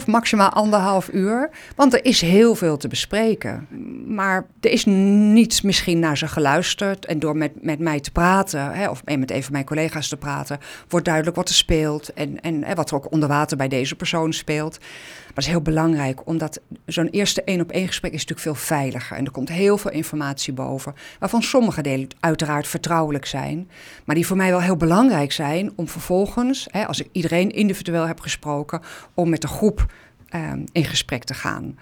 2,5, 0.00 0.06
maximaal 0.06 0.50
anderhalf 0.50 1.08
uur. 1.12 1.50
Want 1.76 1.94
er 1.94 2.04
is 2.04 2.20
heel 2.20 2.54
veel 2.54 2.76
te 2.76 2.88
bespreken. 2.88 3.66
Maar 4.06 4.46
er 4.60 4.70
is 4.70 4.84
niets 4.84 5.60
misschien 5.60 5.98
naar 5.98 6.18
ze 6.18 6.28
geluisterd. 6.28 7.06
En 7.06 7.18
door 7.18 7.36
met, 7.36 7.62
met 7.62 7.78
mij 7.78 8.00
te 8.00 8.10
praten, 8.10 8.72
hè, 8.72 8.88
of 8.88 9.02
met 9.04 9.30
een 9.30 9.42
van 9.42 9.52
mijn 9.52 9.64
collega's 9.64 10.08
te 10.08 10.16
praten, 10.16 10.58
wordt 10.88 11.06
duidelijk 11.06 11.36
wat 11.36 11.48
er 11.48 11.54
speelt. 11.54 12.12
En, 12.12 12.40
en, 12.40 12.64
en 12.64 12.76
wat 12.76 12.90
er 12.90 12.96
ook 12.96 13.12
onder 13.12 13.28
water 13.28 13.56
bij 13.56 13.68
deze 13.68 13.94
persoon 13.94 14.32
speelt. 14.32 14.78
Maar 14.78 15.34
dat 15.34 15.44
is 15.44 15.50
heel 15.50 15.72
belangrijk, 15.72 16.26
omdat 16.26 16.60
zo'n 16.86 17.08
eerste 17.08 17.42
één 17.42 17.60
op 17.60 17.70
één 17.70 17.86
gesprek 17.86 18.12
is 18.12 18.24
natuurlijk 18.32 18.58
veel 18.66 18.76
veiliger. 18.76 19.16
En 19.16 19.24
er 19.24 19.30
komt 19.30 19.48
heel 19.48 19.78
veel 19.78 19.90
informatie 19.90 20.52
boven, 20.52 20.94
waarvan 21.18 21.42
sommige 21.42 21.82
delen 21.82 22.08
uiteraard 22.20 22.66
vertrouwelijk 22.66 23.26
zijn. 23.26 23.70
Maar 24.04 24.14
die 24.14 24.26
voor 24.26 24.36
mij 24.36 24.50
wel 24.50 24.60
heel 24.60 24.76
belangrijk 24.76 25.32
zijn 25.32 25.72
om 25.74 25.88
vervolgens, 25.88 26.68
hè, 26.70 26.86
als 26.86 27.00
ik 27.00 27.08
iedereen 27.12 27.50
individueel 27.50 28.06
heb 28.06 28.20
gesproken, 28.20 28.80
om 29.14 29.28
met 29.28 29.40
de 29.40 29.48
groep 29.48 29.86
um, 30.34 30.64
in 30.72 30.84
gesprek 30.84 31.24
te 31.24 31.34
gaan. 31.34 31.78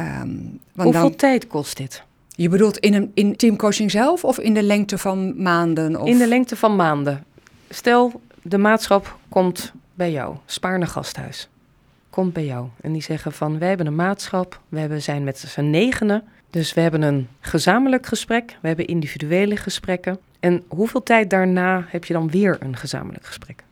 Um, 0.00 0.60
want 0.72 0.88
Hoeveel 0.88 1.02
dan, 1.02 1.16
tijd 1.16 1.46
kost 1.46 1.76
dit? 1.76 2.02
Je 2.28 2.48
bedoelt 2.48 2.78
in, 2.78 2.94
een, 2.94 3.10
in 3.14 3.36
teamcoaching 3.36 3.90
zelf 3.90 4.24
of 4.24 4.38
in 4.38 4.54
de 4.54 4.62
lengte 4.62 4.98
van 4.98 5.42
maanden? 5.42 6.00
Of? 6.00 6.08
In 6.08 6.18
de 6.18 6.28
lengte 6.28 6.56
van 6.56 6.76
maanden. 6.76 7.24
Stel, 7.68 8.20
de 8.42 8.58
maatschap 8.58 9.16
komt 9.28 9.72
bij 9.94 10.10
jou, 10.10 10.36
Spaarne 10.46 10.86
Gasthuis 10.86 11.48
komt 12.14 12.32
bij 12.32 12.44
jou. 12.44 12.68
En 12.80 12.92
die 12.92 13.02
zeggen 13.02 13.32
van, 13.32 13.58
wij 13.58 13.68
hebben 13.68 13.86
een 13.86 13.94
maatschap, 13.94 14.60
we 14.68 15.00
zijn 15.00 15.24
met 15.24 15.38
z'n 15.38 15.70
negenen. 15.70 16.22
Dus 16.50 16.74
we 16.74 16.80
hebben 16.80 17.02
een 17.02 17.28
gezamenlijk 17.40 18.06
gesprek, 18.06 18.56
we 18.60 18.66
hebben 18.68 18.86
individuele 18.86 19.56
gesprekken. 19.56 20.18
En 20.40 20.64
hoeveel 20.68 21.02
tijd 21.02 21.30
daarna 21.30 21.84
heb 21.88 22.04
je 22.04 22.12
dan 22.12 22.30
weer 22.30 22.56
een 22.60 22.76
gezamenlijk 22.76 23.26
gesprek? 23.26 23.64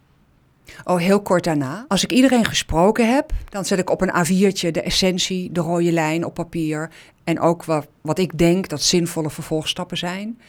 Oh, 0.84 0.98
heel 0.98 1.20
kort 1.20 1.44
daarna. 1.44 1.84
Als 1.88 2.04
ik 2.04 2.12
iedereen 2.12 2.44
gesproken 2.44 3.14
heb, 3.14 3.32
dan 3.48 3.64
zet 3.64 3.78
ik 3.78 3.90
op 3.90 4.00
een 4.00 4.26
A4'tje 4.26 4.70
de 4.70 4.82
essentie, 4.82 5.52
de 5.52 5.60
rode 5.60 5.92
lijn 5.92 6.24
op 6.24 6.34
papier. 6.34 6.90
En 7.24 7.40
ook 7.40 7.64
wat, 7.64 7.86
wat 8.00 8.18
ik 8.18 8.38
denk 8.38 8.68
dat 8.68 8.82
zinvolle 8.82 9.30
vervolgstappen 9.30 9.98
zijn. 9.98 10.40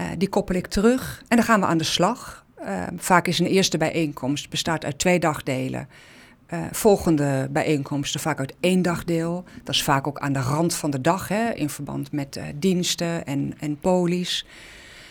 Uh, 0.00 0.06
die 0.18 0.28
koppel 0.28 0.54
ik 0.54 0.66
terug 0.66 1.22
en 1.28 1.36
dan 1.36 1.46
gaan 1.46 1.60
we 1.60 1.66
aan 1.66 1.78
de 1.78 1.84
slag. 1.84 2.44
Uh, 2.64 2.82
vaak 2.96 3.26
is 3.26 3.38
een 3.38 3.46
eerste 3.46 3.78
bijeenkomst, 3.78 4.50
bestaat 4.50 4.84
uit 4.84 4.98
twee 4.98 5.18
dagdelen. 5.18 5.88
Uh, 6.52 6.60
volgende 6.72 7.48
bijeenkomsten 7.50 8.20
vaak 8.20 8.38
uit 8.38 8.54
één 8.60 8.82
dagdeel. 8.82 9.44
Dat 9.64 9.74
is 9.74 9.82
vaak 9.82 10.06
ook 10.06 10.18
aan 10.18 10.32
de 10.32 10.40
rand 10.40 10.74
van 10.74 10.90
de 10.90 11.00
dag, 11.00 11.28
hè, 11.28 11.50
in 11.50 11.70
verband 11.70 12.12
met 12.12 12.36
uh, 12.36 12.44
diensten 12.54 13.26
en, 13.26 13.54
en 13.58 13.78
polies. 13.78 14.46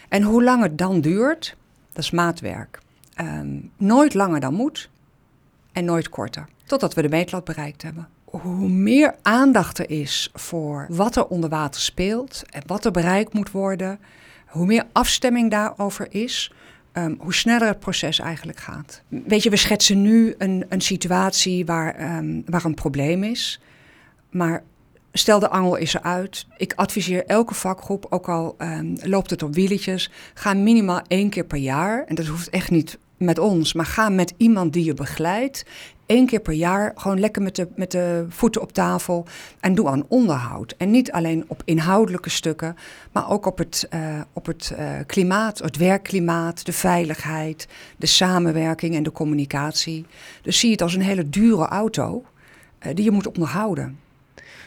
En 0.09 0.23
hoe 0.23 0.43
lang 0.43 0.63
het 0.63 0.77
dan 0.77 1.01
duurt, 1.01 1.55
dat 1.93 2.03
is 2.03 2.11
maatwerk. 2.11 2.79
Um, 3.21 3.71
nooit 3.77 4.13
langer 4.13 4.39
dan 4.39 4.53
moet 4.53 4.89
en 5.71 5.85
nooit 5.85 6.09
korter. 6.09 6.47
Totdat 6.65 6.93
we 6.93 7.01
de 7.01 7.09
meetlat 7.09 7.43
bereikt 7.43 7.81
hebben. 7.81 8.07
Hoe 8.23 8.69
meer 8.69 9.15
aandacht 9.21 9.79
er 9.79 9.89
is 9.89 10.29
voor 10.33 10.85
wat 10.89 11.15
er 11.15 11.25
onder 11.25 11.49
water 11.49 11.81
speelt 11.81 12.43
en 12.49 12.61
wat 12.65 12.85
er 12.85 12.91
bereikt 12.91 13.33
moet 13.33 13.51
worden, 13.51 13.99
hoe 14.47 14.65
meer 14.65 14.85
afstemming 14.91 15.51
daarover 15.51 16.07
is, 16.09 16.53
Um, 17.03 17.15
hoe 17.19 17.33
sneller 17.33 17.67
het 17.67 17.79
proces 17.79 18.19
eigenlijk 18.19 18.59
gaat. 18.59 19.01
Weet 19.07 19.43
je, 19.43 19.49
we 19.49 19.55
schetsen 19.55 20.01
nu 20.01 20.35
een, 20.37 20.65
een 20.69 20.81
situatie 20.81 21.65
waar, 21.65 22.17
um, 22.17 22.43
waar 22.45 22.65
een 22.65 22.73
probleem 22.73 23.23
is. 23.23 23.61
Maar 24.29 24.63
stel 25.13 25.39
de 25.39 25.49
angel 25.49 25.75
is 25.75 25.93
eruit. 25.93 26.45
Ik 26.57 26.73
adviseer 26.75 27.25
elke 27.25 27.53
vakgroep, 27.53 28.05
ook 28.09 28.29
al 28.29 28.55
um, 28.57 28.95
loopt 29.01 29.29
het 29.29 29.43
op 29.43 29.53
wieletjes, 29.53 30.11
ga 30.33 30.53
minimaal 30.53 31.01
één 31.07 31.29
keer 31.29 31.45
per 31.45 31.57
jaar. 31.57 32.03
En 32.05 32.15
dat 32.15 32.25
hoeft 32.25 32.49
echt 32.49 32.71
niet 32.71 32.97
met 33.17 33.39
ons, 33.39 33.73
maar 33.73 33.85
ga 33.85 34.09
met 34.09 34.33
iemand 34.37 34.73
die 34.73 34.83
je 34.83 34.93
begeleidt 34.93 35.65
één 36.09 36.25
keer 36.25 36.39
per 36.39 36.53
jaar 36.53 36.91
gewoon 36.95 37.19
lekker 37.19 37.41
met 37.41 37.55
de, 37.55 37.67
met 37.75 37.91
de 37.91 38.25
voeten 38.29 38.61
op 38.61 38.73
tafel 38.73 39.25
en 39.59 39.75
doe 39.75 39.87
aan 39.87 40.05
onderhoud. 40.07 40.75
En 40.77 40.91
niet 40.91 41.11
alleen 41.11 41.43
op 41.47 41.61
inhoudelijke 41.65 42.29
stukken, 42.29 42.75
maar 43.11 43.29
ook 43.29 43.45
op 43.45 43.57
het, 43.57 43.87
uh, 43.93 43.99
op 44.33 44.45
het 44.45 44.73
uh, 44.79 44.89
klimaat, 45.05 45.59
het 45.59 45.77
werkklimaat, 45.77 46.65
de 46.65 46.71
veiligheid, 46.71 47.67
de 47.97 48.05
samenwerking 48.05 48.95
en 48.95 49.03
de 49.03 49.11
communicatie. 49.11 50.05
Dus 50.41 50.59
zie 50.59 50.71
het 50.71 50.81
als 50.81 50.95
een 50.95 51.01
hele 51.01 51.29
dure 51.29 51.65
auto 51.65 52.23
uh, 52.85 52.95
die 52.95 53.03
je 53.03 53.11
moet 53.11 53.27
onderhouden. 53.27 53.99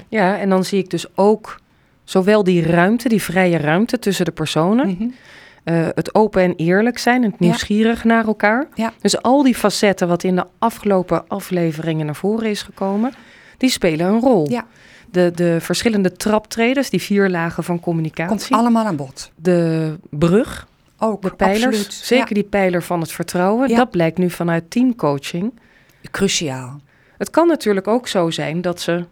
Ja, 0.09 0.39
en 0.39 0.49
dan 0.49 0.65
zie 0.65 0.79
ik 0.79 0.91
dus 0.91 1.17
ook 1.17 1.61
zowel 2.05 2.45
die 2.45 2.63
ruimte, 2.63 3.09
die 3.09 3.23
vrije 3.23 3.57
ruimte 3.57 3.99
tussen 3.99 4.25
de 4.25 4.33
personen. 4.33 4.89
Mm 4.89 4.97
-hmm. 4.99 5.15
Uh, 5.65 5.89
het 5.95 6.15
open 6.15 6.43
en 6.43 6.55
eerlijk 6.57 6.99
zijn, 6.99 7.23
het 7.23 7.39
nieuwsgierig 7.41 8.03
ja. 8.03 8.09
naar 8.09 8.27
elkaar. 8.27 8.67
Ja. 8.75 8.93
Dus 9.01 9.23
al 9.23 9.43
die 9.43 9.55
facetten 9.55 10.09
wat 10.09 10.25
in 10.25 10.37
de 10.37 10.47
afgelopen 10.59 11.29
afleveringen 11.29 12.07
naar 12.07 12.17
voren 12.17 12.51
is 12.51 12.63
gekomen, 12.63 13.13
die 13.57 13.71
spelen 13.71 14.07
een 14.07 14.21
rol. 14.21 14.51
Ja. 14.51 14.67
De, 15.11 15.31
de 15.35 15.61
verschillende 15.61 16.13
traptreders, 16.13 16.91
die 16.91 17.03
vier 17.03 17.29
lagen 17.29 17.65
van 17.65 17.81
communicatie. 17.81 18.37
Komt 18.49 18.61
allemaal 18.61 18.85
aan 18.85 18.97
bod. 18.97 19.31
De 19.35 19.95
brug 20.11 20.67
ook. 20.99 21.23
De 21.23 21.31
pijlers, 21.35 21.65
absoluut. 21.65 21.93
zeker 21.93 22.35
die 22.35 22.45
pijler 22.45 22.83
van 22.83 23.01
het 23.01 23.13
vertrouwen, 23.13 23.69
Ja. 23.69 23.77
dat 23.77 23.91
blijkt 23.91 24.19
nu 24.19 24.31
vanuit 24.31 24.71
teamcoaching. 24.71 25.53
cruciaal. 26.11 26.81
Het 27.19 27.31
kan 27.31 27.47
natuurlijk 27.47 27.89
ook 27.89 28.09
zo 28.09 28.31
zijn 28.31 28.61
dat 28.61 28.81
ze 28.81 29.05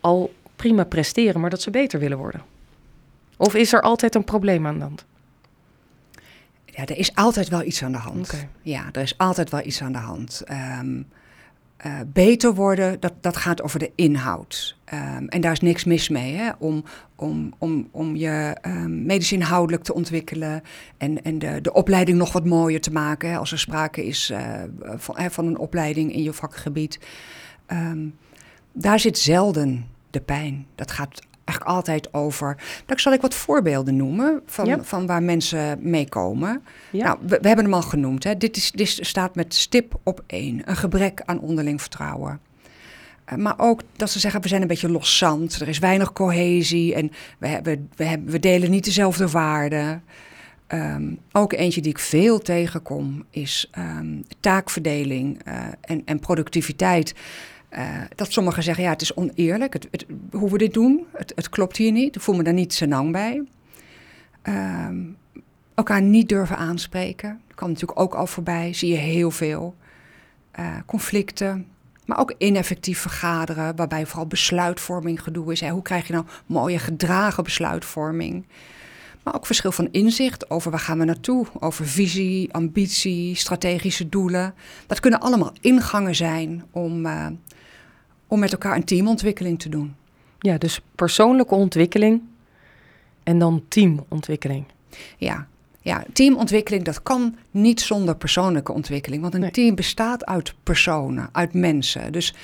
al 0.00 0.32
prima 0.56 0.84
presteren, 0.84 1.40
maar 1.40 1.50
dat 1.50 1.62
ze 1.62 1.70
beter 1.70 1.98
willen 1.98 2.18
worden. 2.18 2.42
Of 3.36 3.54
is 3.54 3.72
er 3.72 3.80
altijd 3.80 4.14
een 4.14 4.24
probleem 4.24 4.66
aan 4.66 4.78
de 4.78 4.84
hand? 4.84 5.04
Ja, 6.74 6.86
er 6.86 6.98
is 6.98 7.14
altijd 7.14 7.48
wel 7.48 7.62
iets 7.62 7.82
aan 7.82 7.92
de 7.92 7.98
hand. 7.98 8.46
Ja, 8.62 8.88
er 8.92 9.02
is 9.02 9.18
altijd 9.18 9.50
wel 9.50 9.64
iets 9.64 9.82
aan 9.82 9.92
de 9.92 9.98
hand. 9.98 10.42
Ehm, 10.44 11.02
eh, 11.76 12.00
beter 12.06 12.54
worden, 12.54 13.00
dat, 13.00 13.12
dat 13.20 13.36
gaat 13.36 13.62
over 13.62 13.78
de 13.78 13.90
inhoud. 13.94 14.76
Ehm, 14.84 15.26
en 15.26 15.40
daar 15.40 15.52
is 15.52 15.60
niks 15.60 15.84
mis 15.84 16.08
mee, 16.08 16.34
hè? 16.34 16.50
Om, 16.58 16.84
om, 17.16 17.54
om, 17.58 17.88
om 17.90 18.16
je 18.16 18.56
ehm, 18.60 19.06
medisch 19.06 19.32
inhoudelijk 19.32 19.82
te 19.84 19.94
ontwikkelen 19.94 20.62
en, 20.96 21.22
en 21.24 21.38
de, 21.38 21.60
de 21.60 21.72
opleiding 21.72 22.18
nog 22.18 22.32
wat 22.32 22.44
mooier 22.46 22.80
te 22.80 22.92
maken. 22.92 23.30
Hè? 23.30 23.36
Als 23.36 23.52
er 23.52 23.58
sprake 23.58 24.06
is 24.06 24.30
eh, 24.30 24.62
van, 24.80 25.18
hè, 25.18 25.30
van 25.30 25.46
een 25.46 25.58
opleiding 25.58 26.12
in 26.12 26.22
je 26.22 26.32
vakgebied. 26.32 26.98
Daar 28.72 29.00
zit 29.00 29.18
zelden 29.18 29.86
de 30.10 30.20
pijn. 30.20 30.66
Dat 30.74 30.90
gaat 30.90 31.20
eigenlijk 31.44 31.76
altijd 31.76 32.14
over. 32.14 32.56
Daar 32.86 33.00
zal 33.00 33.12
ik 33.12 33.20
wat 33.20 33.34
voorbeelden 33.34 33.96
noemen 33.96 34.42
van, 34.46 34.66
Ja. 34.66 34.82
van 34.82 35.06
waar 35.06 35.22
mensen 35.22 35.78
mee 35.80 36.08
komen. 36.08 36.62
Ja. 36.90 37.04
Nou, 37.04 37.18
we, 37.20 37.38
we 37.40 37.46
hebben 37.46 37.64
hem 37.64 37.74
al 37.74 37.82
genoemd. 37.82 38.24
Hè. 38.24 38.36
Dit, 38.36 38.56
is, 38.56 38.70
dit 38.70 38.98
staat 39.00 39.34
met 39.34 39.54
stip 39.54 39.94
op 40.02 40.22
één. 40.26 40.62
Een 40.64 40.76
gebrek 40.76 41.22
aan 41.24 41.40
onderling 41.40 41.80
vertrouwen. 41.80 42.40
Eh, 43.24 43.36
maar 43.36 43.54
ook 43.56 43.80
dat 43.96 44.10
ze 44.10 44.18
zeggen, 44.18 44.40
we 44.40 44.48
zijn 44.48 44.62
een 44.62 44.68
beetje 44.68 44.90
loszand. 44.90 45.60
Er 45.60 45.68
is 45.68 45.78
weinig 45.78 46.12
cohesie 46.12 46.94
en 46.94 47.10
we, 47.38 47.46
hebben, 47.46 47.88
we, 47.96 48.04
hebben, 48.04 48.30
we 48.30 48.38
delen 48.38 48.70
niet 48.70 48.84
dezelfde 48.84 49.28
waarden. 49.28 50.02
Ehm, 50.66 51.14
ook 51.32 51.52
eentje 51.52 51.80
die 51.80 51.90
ik 51.90 51.98
veel 51.98 52.38
tegenkom 52.38 53.24
is 53.30 53.68
ehm, 53.70 54.20
taakverdeling 54.40 55.42
eh, 55.44 55.54
en, 55.80 56.02
en 56.04 56.18
productiviteit. 56.18 57.14
Eh, 57.72 58.00
dat 58.14 58.32
sommigen 58.32 58.62
zeggen, 58.62 58.84
ja, 58.84 58.90
het 58.90 59.02
is 59.02 59.14
oneerlijk 59.14 59.72
het, 59.72 60.06
hoe 60.30 60.50
we 60.50 60.58
dit 60.58 60.74
doen. 60.74 61.06
Het, 61.12 61.32
het 61.34 61.48
klopt 61.48 61.76
hier 61.76 61.92
niet. 61.92 62.16
Ik 62.16 62.20
voel 62.20 62.36
me 62.36 62.42
daar 62.42 62.52
niet 62.52 62.74
senang 62.74 63.12
bij. 63.12 63.42
Ehm, 64.42 64.96
elkaar 65.74 66.02
niet 66.02 66.28
durven 66.28 66.56
aanspreken. 66.56 67.40
Dat 67.46 67.56
kan 67.56 67.68
natuurlijk 67.68 68.00
ook 68.00 68.14
al 68.14 68.26
voorbij, 68.26 68.74
zie 68.74 68.90
je 68.90 68.96
heel 68.96 69.30
veel. 69.30 69.76
Eh, 70.50 70.76
conflicten, 70.86 71.66
maar 72.04 72.18
ook 72.18 72.34
ineffectief 72.38 72.98
vergaderen, 72.98 73.76
waarbij 73.76 74.06
vooral 74.06 74.26
besluitvorming 74.26 75.22
gedoe 75.22 75.52
is. 75.52 75.68
Hoe 75.68 75.82
krijg 75.82 76.06
je 76.06 76.12
nou 76.12 76.24
mooie 76.46 76.78
gedragen 76.78 77.44
besluitvorming? 77.44 78.46
Maar 79.22 79.34
ook 79.34 79.46
verschil 79.46 79.72
van 79.72 79.88
inzicht 79.90 80.50
over 80.50 80.70
waar 80.70 80.80
gaan 80.80 80.98
we 80.98 81.04
naartoe, 81.04 81.46
over 81.60 81.86
visie, 81.86 82.52
ambitie, 82.52 83.34
strategische 83.34 84.08
doelen. 84.08 84.54
Dat 84.86 85.00
kunnen 85.00 85.20
allemaal 85.20 85.52
ingangen 85.60 86.14
zijn 86.14 86.64
om, 86.70 87.06
eh, 87.06 87.26
om 88.32 88.38
met 88.38 88.52
elkaar 88.52 88.76
een 88.76 88.84
teamontwikkeling 88.84 89.58
te 89.58 89.68
doen. 89.68 89.94
ja, 90.38 90.58
dus 90.58 90.80
persoonlijke 90.94 91.54
ontwikkeling 91.54 92.22
en 93.22 93.38
dan 93.38 93.64
teamontwikkeling. 93.68 94.64
Ja, 95.18 95.46
ja, 95.80 96.04
teamontwikkeling, 96.12 96.84
dat 96.84 97.02
kan 97.02 97.36
niet 97.50 97.80
zonder 97.80 98.16
persoonlijke 98.16 98.72
ontwikkeling. 98.72 99.22
Want 99.22 99.34
een 99.34 99.40
Nee. 99.40 99.50
team 99.50 99.74
bestaat 99.74 100.24
uit 100.26 100.54
personen, 100.62 101.28
uit 101.32 101.54
mensen. 101.54 102.12
Dus 102.12 102.34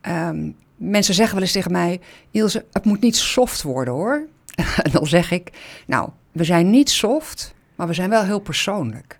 ehm, 0.00 0.50
mensen 0.76 1.14
zeggen 1.14 1.34
wel 1.34 1.42
eens 1.42 1.52
tegen 1.52 1.72
mij... 1.72 2.00
Ilse, 2.30 2.64
het 2.72 2.84
moet 2.84 3.00
niet 3.00 3.16
soft 3.16 3.62
worden 3.62 3.94
hoor. 3.94 4.26
en 4.84 4.90
dan 4.90 5.06
zeg 5.06 5.30
ik, 5.30 5.50
nou, 5.86 6.10
we 6.32 6.44
zijn 6.44 6.70
niet 6.70 6.90
soft, 6.90 7.54
maar 7.74 7.86
we 7.86 7.94
zijn 7.94 8.10
wel 8.10 8.22
heel 8.24 8.40
persoonlijk. 8.40 9.18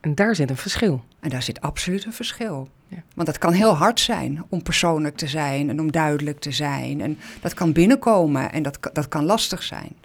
En 0.00 0.14
daar 0.14 0.34
zit 0.34 0.50
een 0.50 0.56
verschil. 0.56 1.04
En 1.20 1.28
daar 1.30 1.42
zit 1.42 1.60
absoluut 1.60 2.04
een 2.04 2.12
verschil. 2.12 2.68
Ja. 2.88 3.02
Want 3.14 3.28
het 3.28 3.38
kan 3.38 3.52
heel 3.52 3.74
hard 3.74 4.00
zijn 4.00 4.44
om 4.48 4.62
persoonlijk 4.62 5.16
te 5.16 5.26
zijn 5.26 5.70
en 5.70 5.80
om 5.80 5.92
duidelijk 5.92 6.38
te 6.38 6.52
zijn. 6.52 7.00
En 7.00 7.18
dat 7.40 7.54
kan 7.54 7.72
binnenkomen 7.72 8.52
en 8.52 8.62
dat, 8.62 8.78
dat 8.92 9.08
kan 9.08 9.24
lastig 9.24 9.62
zijn. 9.62 9.96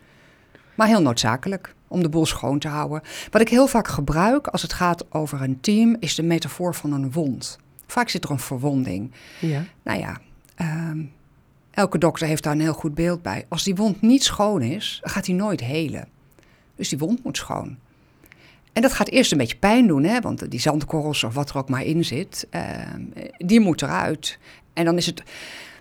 Maar 0.75 0.87
heel 0.87 1.01
noodzakelijk 1.01 1.75
om 1.87 2.01
de 2.01 2.09
boel 2.09 2.25
schoon 2.25 2.59
te 2.59 2.67
houden. 2.67 3.01
Wat 3.29 3.41
ik 3.41 3.49
heel 3.49 3.67
vaak 3.67 3.87
gebruik 3.87 4.47
als 4.47 4.61
het 4.61 4.73
gaat 4.73 5.13
over 5.13 5.41
een 5.41 5.59
team 5.59 5.95
is 5.99 6.15
de 6.15 6.23
metafoor 6.23 6.75
van 6.75 6.91
een 6.91 7.11
wond. 7.11 7.57
Vaak 7.87 8.09
zit 8.09 8.23
er 8.23 8.31
een 8.31 8.39
verwonding. 8.39 9.11
Ja. 9.39 9.63
Nou 9.83 9.99
ja, 9.99 10.17
ehm, 10.55 11.03
elke 11.71 11.97
dokter 11.97 12.27
heeft 12.27 12.43
daar 12.43 12.53
een 12.53 12.61
heel 12.61 12.73
goed 12.73 12.95
beeld 12.95 13.21
bij. 13.21 13.45
Als 13.49 13.63
die 13.63 13.75
wond 13.75 14.01
niet 14.01 14.23
schoon 14.23 14.61
is, 14.61 14.99
gaat 15.03 15.25
die 15.25 15.35
nooit 15.35 15.61
helen. 15.61 16.07
Dus 16.75 16.89
die 16.89 16.97
wond 16.97 17.23
moet 17.23 17.37
schoon. 17.37 17.77
En 18.73 18.81
dat 18.81 18.93
gaat 18.93 19.09
eerst 19.09 19.31
een 19.31 19.37
beetje 19.37 19.57
pijn 19.57 19.87
doen, 19.87 20.03
hè? 20.03 20.19
want 20.19 20.51
die 20.51 20.59
zandkorrels 20.59 21.23
of 21.23 21.33
wat 21.33 21.49
er 21.49 21.57
ook 21.57 21.69
maar 21.69 21.85
in 21.85 22.05
zit, 22.05 22.47
ehm, 22.49 23.01
die 23.37 23.59
moet 23.59 23.81
eruit. 23.81 24.37
En 24.73 24.85
dan 24.85 24.97
is 24.97 25.05
het, 25.05 25.23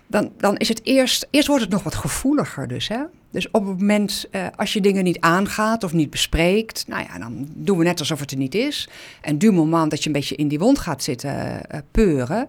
dan, 0.07 0.31
dan 0.37 0.57
is 0.57 0.67
het 0.67 0.81
eerst, 0.83 1.27
eerst 1.29 1.47
wordt 1.47 1.63
het 1.63 1.71
nog 1.71 1.83
wat 1.83 1.95
gevoeliger 1.95 2.67
dus. 2.67 2.87
Hè? 2.87 2.99
Dus 3.31 3.51
op 3.51 3.67
het 3.67 3.79
moment, 3.79 4.25
eh, 4.31 4.45
als 4.55 4.73
je 4.73 4.81
dingen 4.81 5.03
niet 5.03 5.19
aangaat 5.19 5.83
of 5.83 5.93
niet 5.93 6.09
bespreekt, 6.09 6.87
nou 6.87 7.03
ja, 7.03 7.19
dan 7.19 7.47
doen 7.53 7.77
we 7.77 7.83
net 7.83 7.99
alsof 7.99 8.19
het 8.19 8.31
er 8.31 8.37
niet 8.37 8.55
is. 8.55 8.89
En 9.21 9.37
du 9.37 9.51
moment 9.51 9.91
dat 9.91 9.99
je 10.01 10.07
een 10.07 10.15
beetje 10.15 10.35
in 10.35 10.47
die 10.47 10.59
wond 10.59 10.79
gaat 10.79 11.03
zitten 11.03 11.65
eh, 11.69 11.79
peuren, 11.91 12.47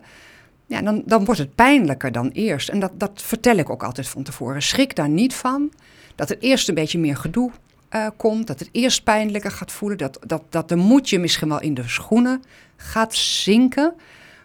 ja, 0.66 0.82
dan, 0.82 1.02
dan 1.06 1.24
wordt 1.24 1.40
het 1.40 1.54
pijnlijker 1.54 2.12
dan 2.12 2.28
eerst. 2.28 2.68
En 2.68 2.80
dat, 2.80 2.92
dat 2.94 3.10
vertel 3.14 3.56
ik 3.56 3.70
ook 3.70 3.82
altijd 3.82 4.08
van 4.08 4.22
tevoren. 4.22 4.62
Schrik 4.62 4.96
daar 4.96 5.08
niet 5.08 5.34
van 5.34 5.72
dat 6.14 6.28
het 6.28 6.42
eerst 6.42 6.68
een 6.68 6.74
beetje 6.74 6.98
meer 6.98 7.16
gedoe 7.16 7.50
eh, 7.92 8.06
komt. 8.16 8.46
Dat 8.46 8.58
het 8.58 8.68
eerst 8.72 9.04
pijnlijker 9.04 9.50
gaat 9.50 9.72
voelen. 9.72 9.98
Dat, 9.98 10.18
dat, 10.26 10.42
dat 10.48 10.68
de 10.68 10.76
moed 10.76 11.10
je 11.10 11.18
misschien 11.18 11.48
wel 11.48 11.60
in 11.60 11.74
de 11.74 11.82
schoenen 11.86 12.42
gaat 12.76 13.14
zinken. 13.14 13.94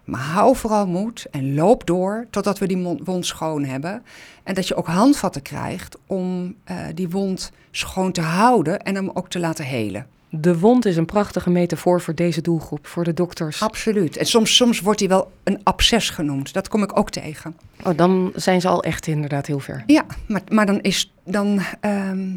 Maar 0.04 0.22
hou 0.22 0.56
vooral 0.56 0.88
moed 0.88 1.26
en 1.32 1.54
loop 1.54 1.86
door 1.86 2.28
totdat 2.30 2.60
we 2.60 2.68
die 2.68 2.98
wond 3.04 3.26
schoon 3.26 3.64
hebben. 3.64 4.04
En 4.44 4.54
dat 4.54 4.68
je 4.68 4.76
ook 4.76 4.88
handvatten 4.88 5.42
krijgt 5.42 5.98
om 6.06 6.56
eh, 6.64 6.78
die 6.94 7.10
wond 7.10 7.52
schoon 7.72 8.12
te 8.12 8.22
houden 8.22 8.80
en 8.82 8.96
hem 8.96 9.10
ook 9.14 9.30
te 9.30 9.40
laten 9.40 9.66
helen. 9.66 10.08
De 10.30 10.60
wond 10.60 10.86
is 10.86 10.98
een 10.98 11.06
prachtige 11.06 11.50
metafoor 11.50 12.02
voor 12.02 12.16
deze 12.16 12.42
doelgroep, 12.42 12.88
voor 12.88 13.04
de 13.04 13.14
dokters. 13.14 13.62
Absoluut. 13.62 14.18
En 14.18 14.26
soms, 14.26 14.56
soms 14.56 14.80
wordt 14.80 15.00
die 15.00 15.08
wel 15.08 15.32
een 15.44 15.60
absces 15.64 16.10
genoemd. 16.10 16.54
Dat 16.54 16.68
kom 16.68 16.84
ik 16.84 16.98
ook 16.98 17.10
tegen. 17.10 17.58
Oh, 17.84 17.98
dan 17.98 18.32
zijn 18.36 18.62
ze 18.62 18.68
al 18.68 18.84
echt 18.84 19.08
inderdaad 19.08 19.46
heel 19.46 19.60
ver. 19.60 19.84
Ja, 19.86 20.06
maar, 20.28 20.42
maar 20.50 20.66
dan, 20.66 20.82
is, 20.82 21.14
dan, 21.24 21.62
ehm, 21.80 22.28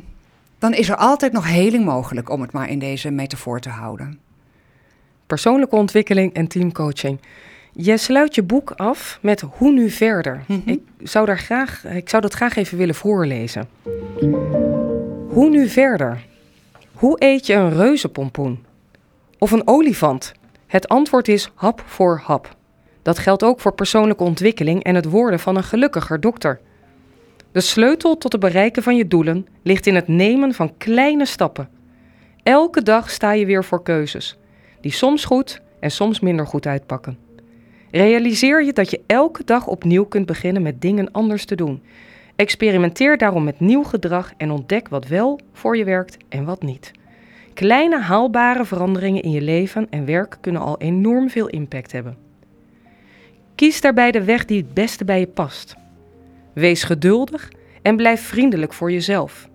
dan 0.60 0.74
is 0.74 0.88
er 0.88 0.96
altijd 0.96 1.32
nog 1.32 1.46
heling 1.46 1.84
mogelijk, 1.84 2.30
om 2.30 2.40
het 2.40 2.52
maar 2.52 2.68
in 2.68 2.78
deze 2.78 3.10
metafoor 3.10 3.60
te 3.60 3.68
houden. 3.68 4.18
Persoonlijke 5.26 5.76
ontwikkeling 5.76 6.32
en 6.32 6.46
teamcoaching. 6.48 7.20
Je 7.72 7.96
sluit 7.96 8.34
je 8.34 8.42
boek 8.42 8.70
af 8.70 9.18
met 9.22 9.40
hoe 9.40 9.72
nu 9.72 9.90
verder. 9.90 10.44
Mhm. 10.46 10.68
Ik 10.68 10.80
zou, 11.02 11.26
daar 11.26 11.38
graag, 11.38 11.84
ik 11.84 12.08
zou 12.08 12.22
dat 12.22 12.34
graag 12.34 12.56
even 12.56 12.78
willen 12.78 12.94
voorlezen. 12.94 13.68
Hoe 15.28 15.48
nu 15.48 15.68
verder? 15.68 16.24
Hoe 16.92 17.16
eet 17.18 17.46
je 17.46 17.54
een 17.54 17.72
reuzenpompoen? 17.72 18.64
Of 19.38 19.50
een 19.50 19.66
olifant? 19.66 20.32
Het 20.66 20.88
antwoord 20.88 21.28
is 21.28 21.50
hap 21.54 21.82
voor 21.86 22.20
hap. 22.24 22.56
Dat 23.02 23.18
geldt 23.18 23.42
ook 23.42 23.60
voor 23.60 23.74
persoonlijke 23.74 24.24
ontwikkeling 24.24 24.82
en 24.82 24.94
het 24.94 25.04
worden 25.04 25.40
van 25.40 25.56
een 25.56 25.64
gelukkiger 25.64 26.20
dokter. 26.20 26.60
De 27.52 27.60
sleutel 27.60 28.18
tot 28.18 28.32
het 28.32 28.40
bereiken 28.40 28.82
van 28.82 28.96
je 28.96 29.08
doelen 29.08 29.46
ligt 29.62 29.86
in 29.86 29.94
het 29.94 30.08
nemen 30.08 30.54
van 30.54 30.76
kleine 30.76 31.26
stappen. 31.26 31.68
Elke 32.42 32.82
dag 32.82 33.10
sta 33.10 33.32
je 33.32 33.46
weer 33.46 33.64
voor 33.64 33.82
keuzes, 33.82 34.38
die 34.80 34.92
soms 34.92 35.24
goed 35.24 35.60
en 35.80 35.90
soms 35.90 36.20
minder 36.20 36.46
goed 36.46 36.66
uitpakken. 36.66 37.18
Realiseer 37.90 38.64
je 38.64 38.72
dat 38.72 38.90
je 38.90 39.00
elke 39.06 39.44
dag 39.44 39.66
opnieuw 39.66 40.04
kunt 40.04 40.26
beginnen 40.26 40.62
met 40.62 40.80
dingen 40.80 41.12
anders 41.12 41.44
te 41.44 41.54
doen. 41.54 41.82
Experimenteer 42.36 43.18
daarom 43.18 43.44
met 43.44 43.60
nieuw 43.60 43.82
gedrag 43.82 44.32
en 44.36 44.50
ontdek 44.50 44.88
wat 44.88 45.06
wel 45.06 45.40
voor 45.52 45.76
je 45.76 45.84
werkt 45.84 46.16
en 46.28 46.44
wat 46.44 46.62
niet. 46.62 46.90
Kleine 47.54 48.00
haalbare 48.00 48.64
veranderingen 48.64 49.22
in 49.22 49.30
je 49.30 49.40
leven 49.40 49.86
en 49.90 50.04
werk 50.04 50.38
kunnen 50.40 50.62
al 50.62 50.78
enorm 50.78 51.30
veel 51.30 51.48
impact 51.48 51.92
hebben. 51.92 52.16
Kies 53.54 53.80
daarbij 53.80 54.10
de 54.10 54.24
weg 54.24 54.44
die 54.44 54.62
het 54.62 54.74
beste 54.74 55.04
bij 55.04 55.20
je 55.20 55.26
past. 55.26 55.76
Wees 56.52 56.82
geduldig 56.82 57.48
en 57.82 57.96
blijf 57.96 58.20
vriendelijk 58.20 58.72
voor 58.72 58.92
jezelf. 58.92 59.48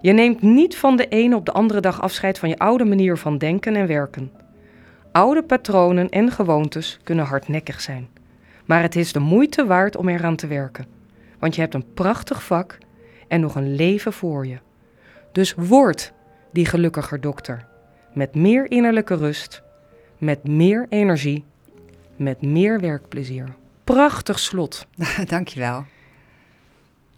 Je 0.00 0.12
neemt 0.12 0.42
niet 0.42 0.76
van 0.76 0.96
de 0.96 1.08
ene 1.08 1.36
op 1.36 1.46
de 1.46 1.52
andere 1.52 1.80
dag 1.80 2.02
afscheid 2.02 2.38
van 2.38 2.48
je 2.48 2.58
oude 2.58 2.84
manier 2.84 3.16
van 3.16 3.38
denken 3.38 3.76
en 3.76 3.86
werken. 3.86 4.32
Oude 5.12 5.42
patronen 5.42 6.08
en 6.08 6.30
gewoontes 6.30 6.98
kunnen 7.02 7.24
hardnekkig 7.24 7.80
zijn. 7.80 8.08
Maar 8.64 8.82
het 8.82 8.96
is 8.96 9.12
de 9.12 9.18
moeite 9.18 9.66
waard 9.66 9.96
om 9.96 10.08
eraan 10.08 10.36
te 10.36 10.46
werken. 10.46 10.86
Want 11.38 11.54
je 11.54 11.60
hebt 11.60 11.74
een 11.74 11.94
prachtig 11.94 12.42
vak 12.44 12.78
en 13.28 13.40
nog 13.40 13.54
een 13.54 13.74
leven 13.74 14.12
voor 14.12 14.46
je. 14.46 14.58
Dus 15.32 15.54
word 15.54 16.12
die 16.52 16.66
gelukkiger 16.66 17.20
dokter. 17.20 17.66
Met 18.12 18.34
meer 18.34 18.70
innerlijke 18.70 19.14
rust, 19.14 19.62
met 20.18 20.48
meer 20.48 20.86
energie, 20.88 21.44
met 22.16 22.42
meer 22.42 22.80
werkplezier. 22.80 23.54
Prachtig 23.84 24.38
slot. 24.38 24.86
Dankjewel. 25.26 25.84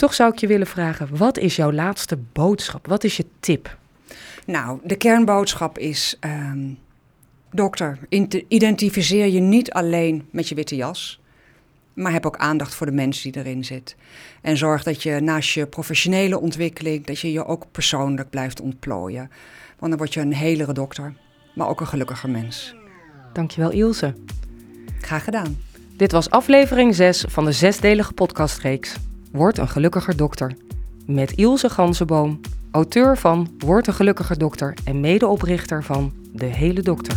Toch 0.02 0.14
zou 0.14 0.32
ik 0.32 0.38
je 0.38 0.46
willen 0.46 0.66
vragen, 0.66 1.16
wat 1.16 1.38
is 1.38 1.56
jouw 1.56 1.72
laatste 1.72 2.18
boodschap? 2.32 2.86
Wat 2.86 3.04
is 3.04 3.16
je 3.16 3.26
tip? 3.40 3.76
Nou, 4.46 4.78
de 4.84 4.96
kernboodschap 4.96 5.78
is, 5.78 6.16
ehm, 6.20 6.68
dokter, 7.50 7.98
identificeer 8.48 9.26
je 9.26 9.40
niet 9.40 9.72
alleen 9.72 10.28
met 10.30 10.48
je 10.48 10.54
witte 10.54 10.76
jas, 10.76 11.20
maar 11.92 12.12
heb 12.12 12.26
ook 12.26 12.36
aandacht 12.36 12.74
voor 12.74 12.86
de 12.86 12.92
mens 12.92 13.22
die 13.22 13.36
erin 13.36 13.64
zit. 13.64 13.96
En 14.40 14.56
zorg 14.56 14.82
dat 14.82 15.02
je 15.02 15.20
naast 15.20 15.50
je 15.50 15.66
professionele 15.66 16.40
ontwikkeling, 16.40 17.06
dat 17.06 17.18
je 17.18 17.32
je 17.32 17.44
ook 17.44 17.64
persoonlijk 17.72 18.30
blijft 18.30 18.60
ontplooien. 18.60 19.30
Want 19.78 19.90
dan 19.90 19.96
word 19.96 20.14
je 20.14 20.20
een 20.20 20.34
helere 20.34 20.72
dokter, 20.72 21.14
maar 21.54 21.68
ook 21.68 21.80
een 21.80 21.86
gelukkiger 21.86 22.30
mens. 22.30 22.74
Dankjewel 23.32 23.70
Ilse. 23.70 24.14
Graag 25.00 25.24
gedaan. 25.24 25.58
Dit 25.96 26.12
was 26.12 26.30
aflevering 26.30 26.94
6 26.94 27.24
van 27.28 27.44
de 27.44 27.52
zesdelige 27.52 28.12
podcastreeks 28.12 28.96
Word 29.32 29.58
een 29.58 29.68
gelukkiger 29.68 30.16
dokter. 30.16 30.56
Met 31.06 31.32
Ilse 31.32 31.70
Ganzenboom, 31.70 32.40
auteur 32.70 33.18
van 33.18 33.48
Word 33.58 33.86
een 33.86 33.94
gelukkiger 33.94 34.38
dokter 34.38 34.74
en 34.84 35.00
medeoprichter 35.00 35.84
van 35.84 36.12
De 36.32 36.44
Hele 36.46 36.82
Dokter. 36.82 37.16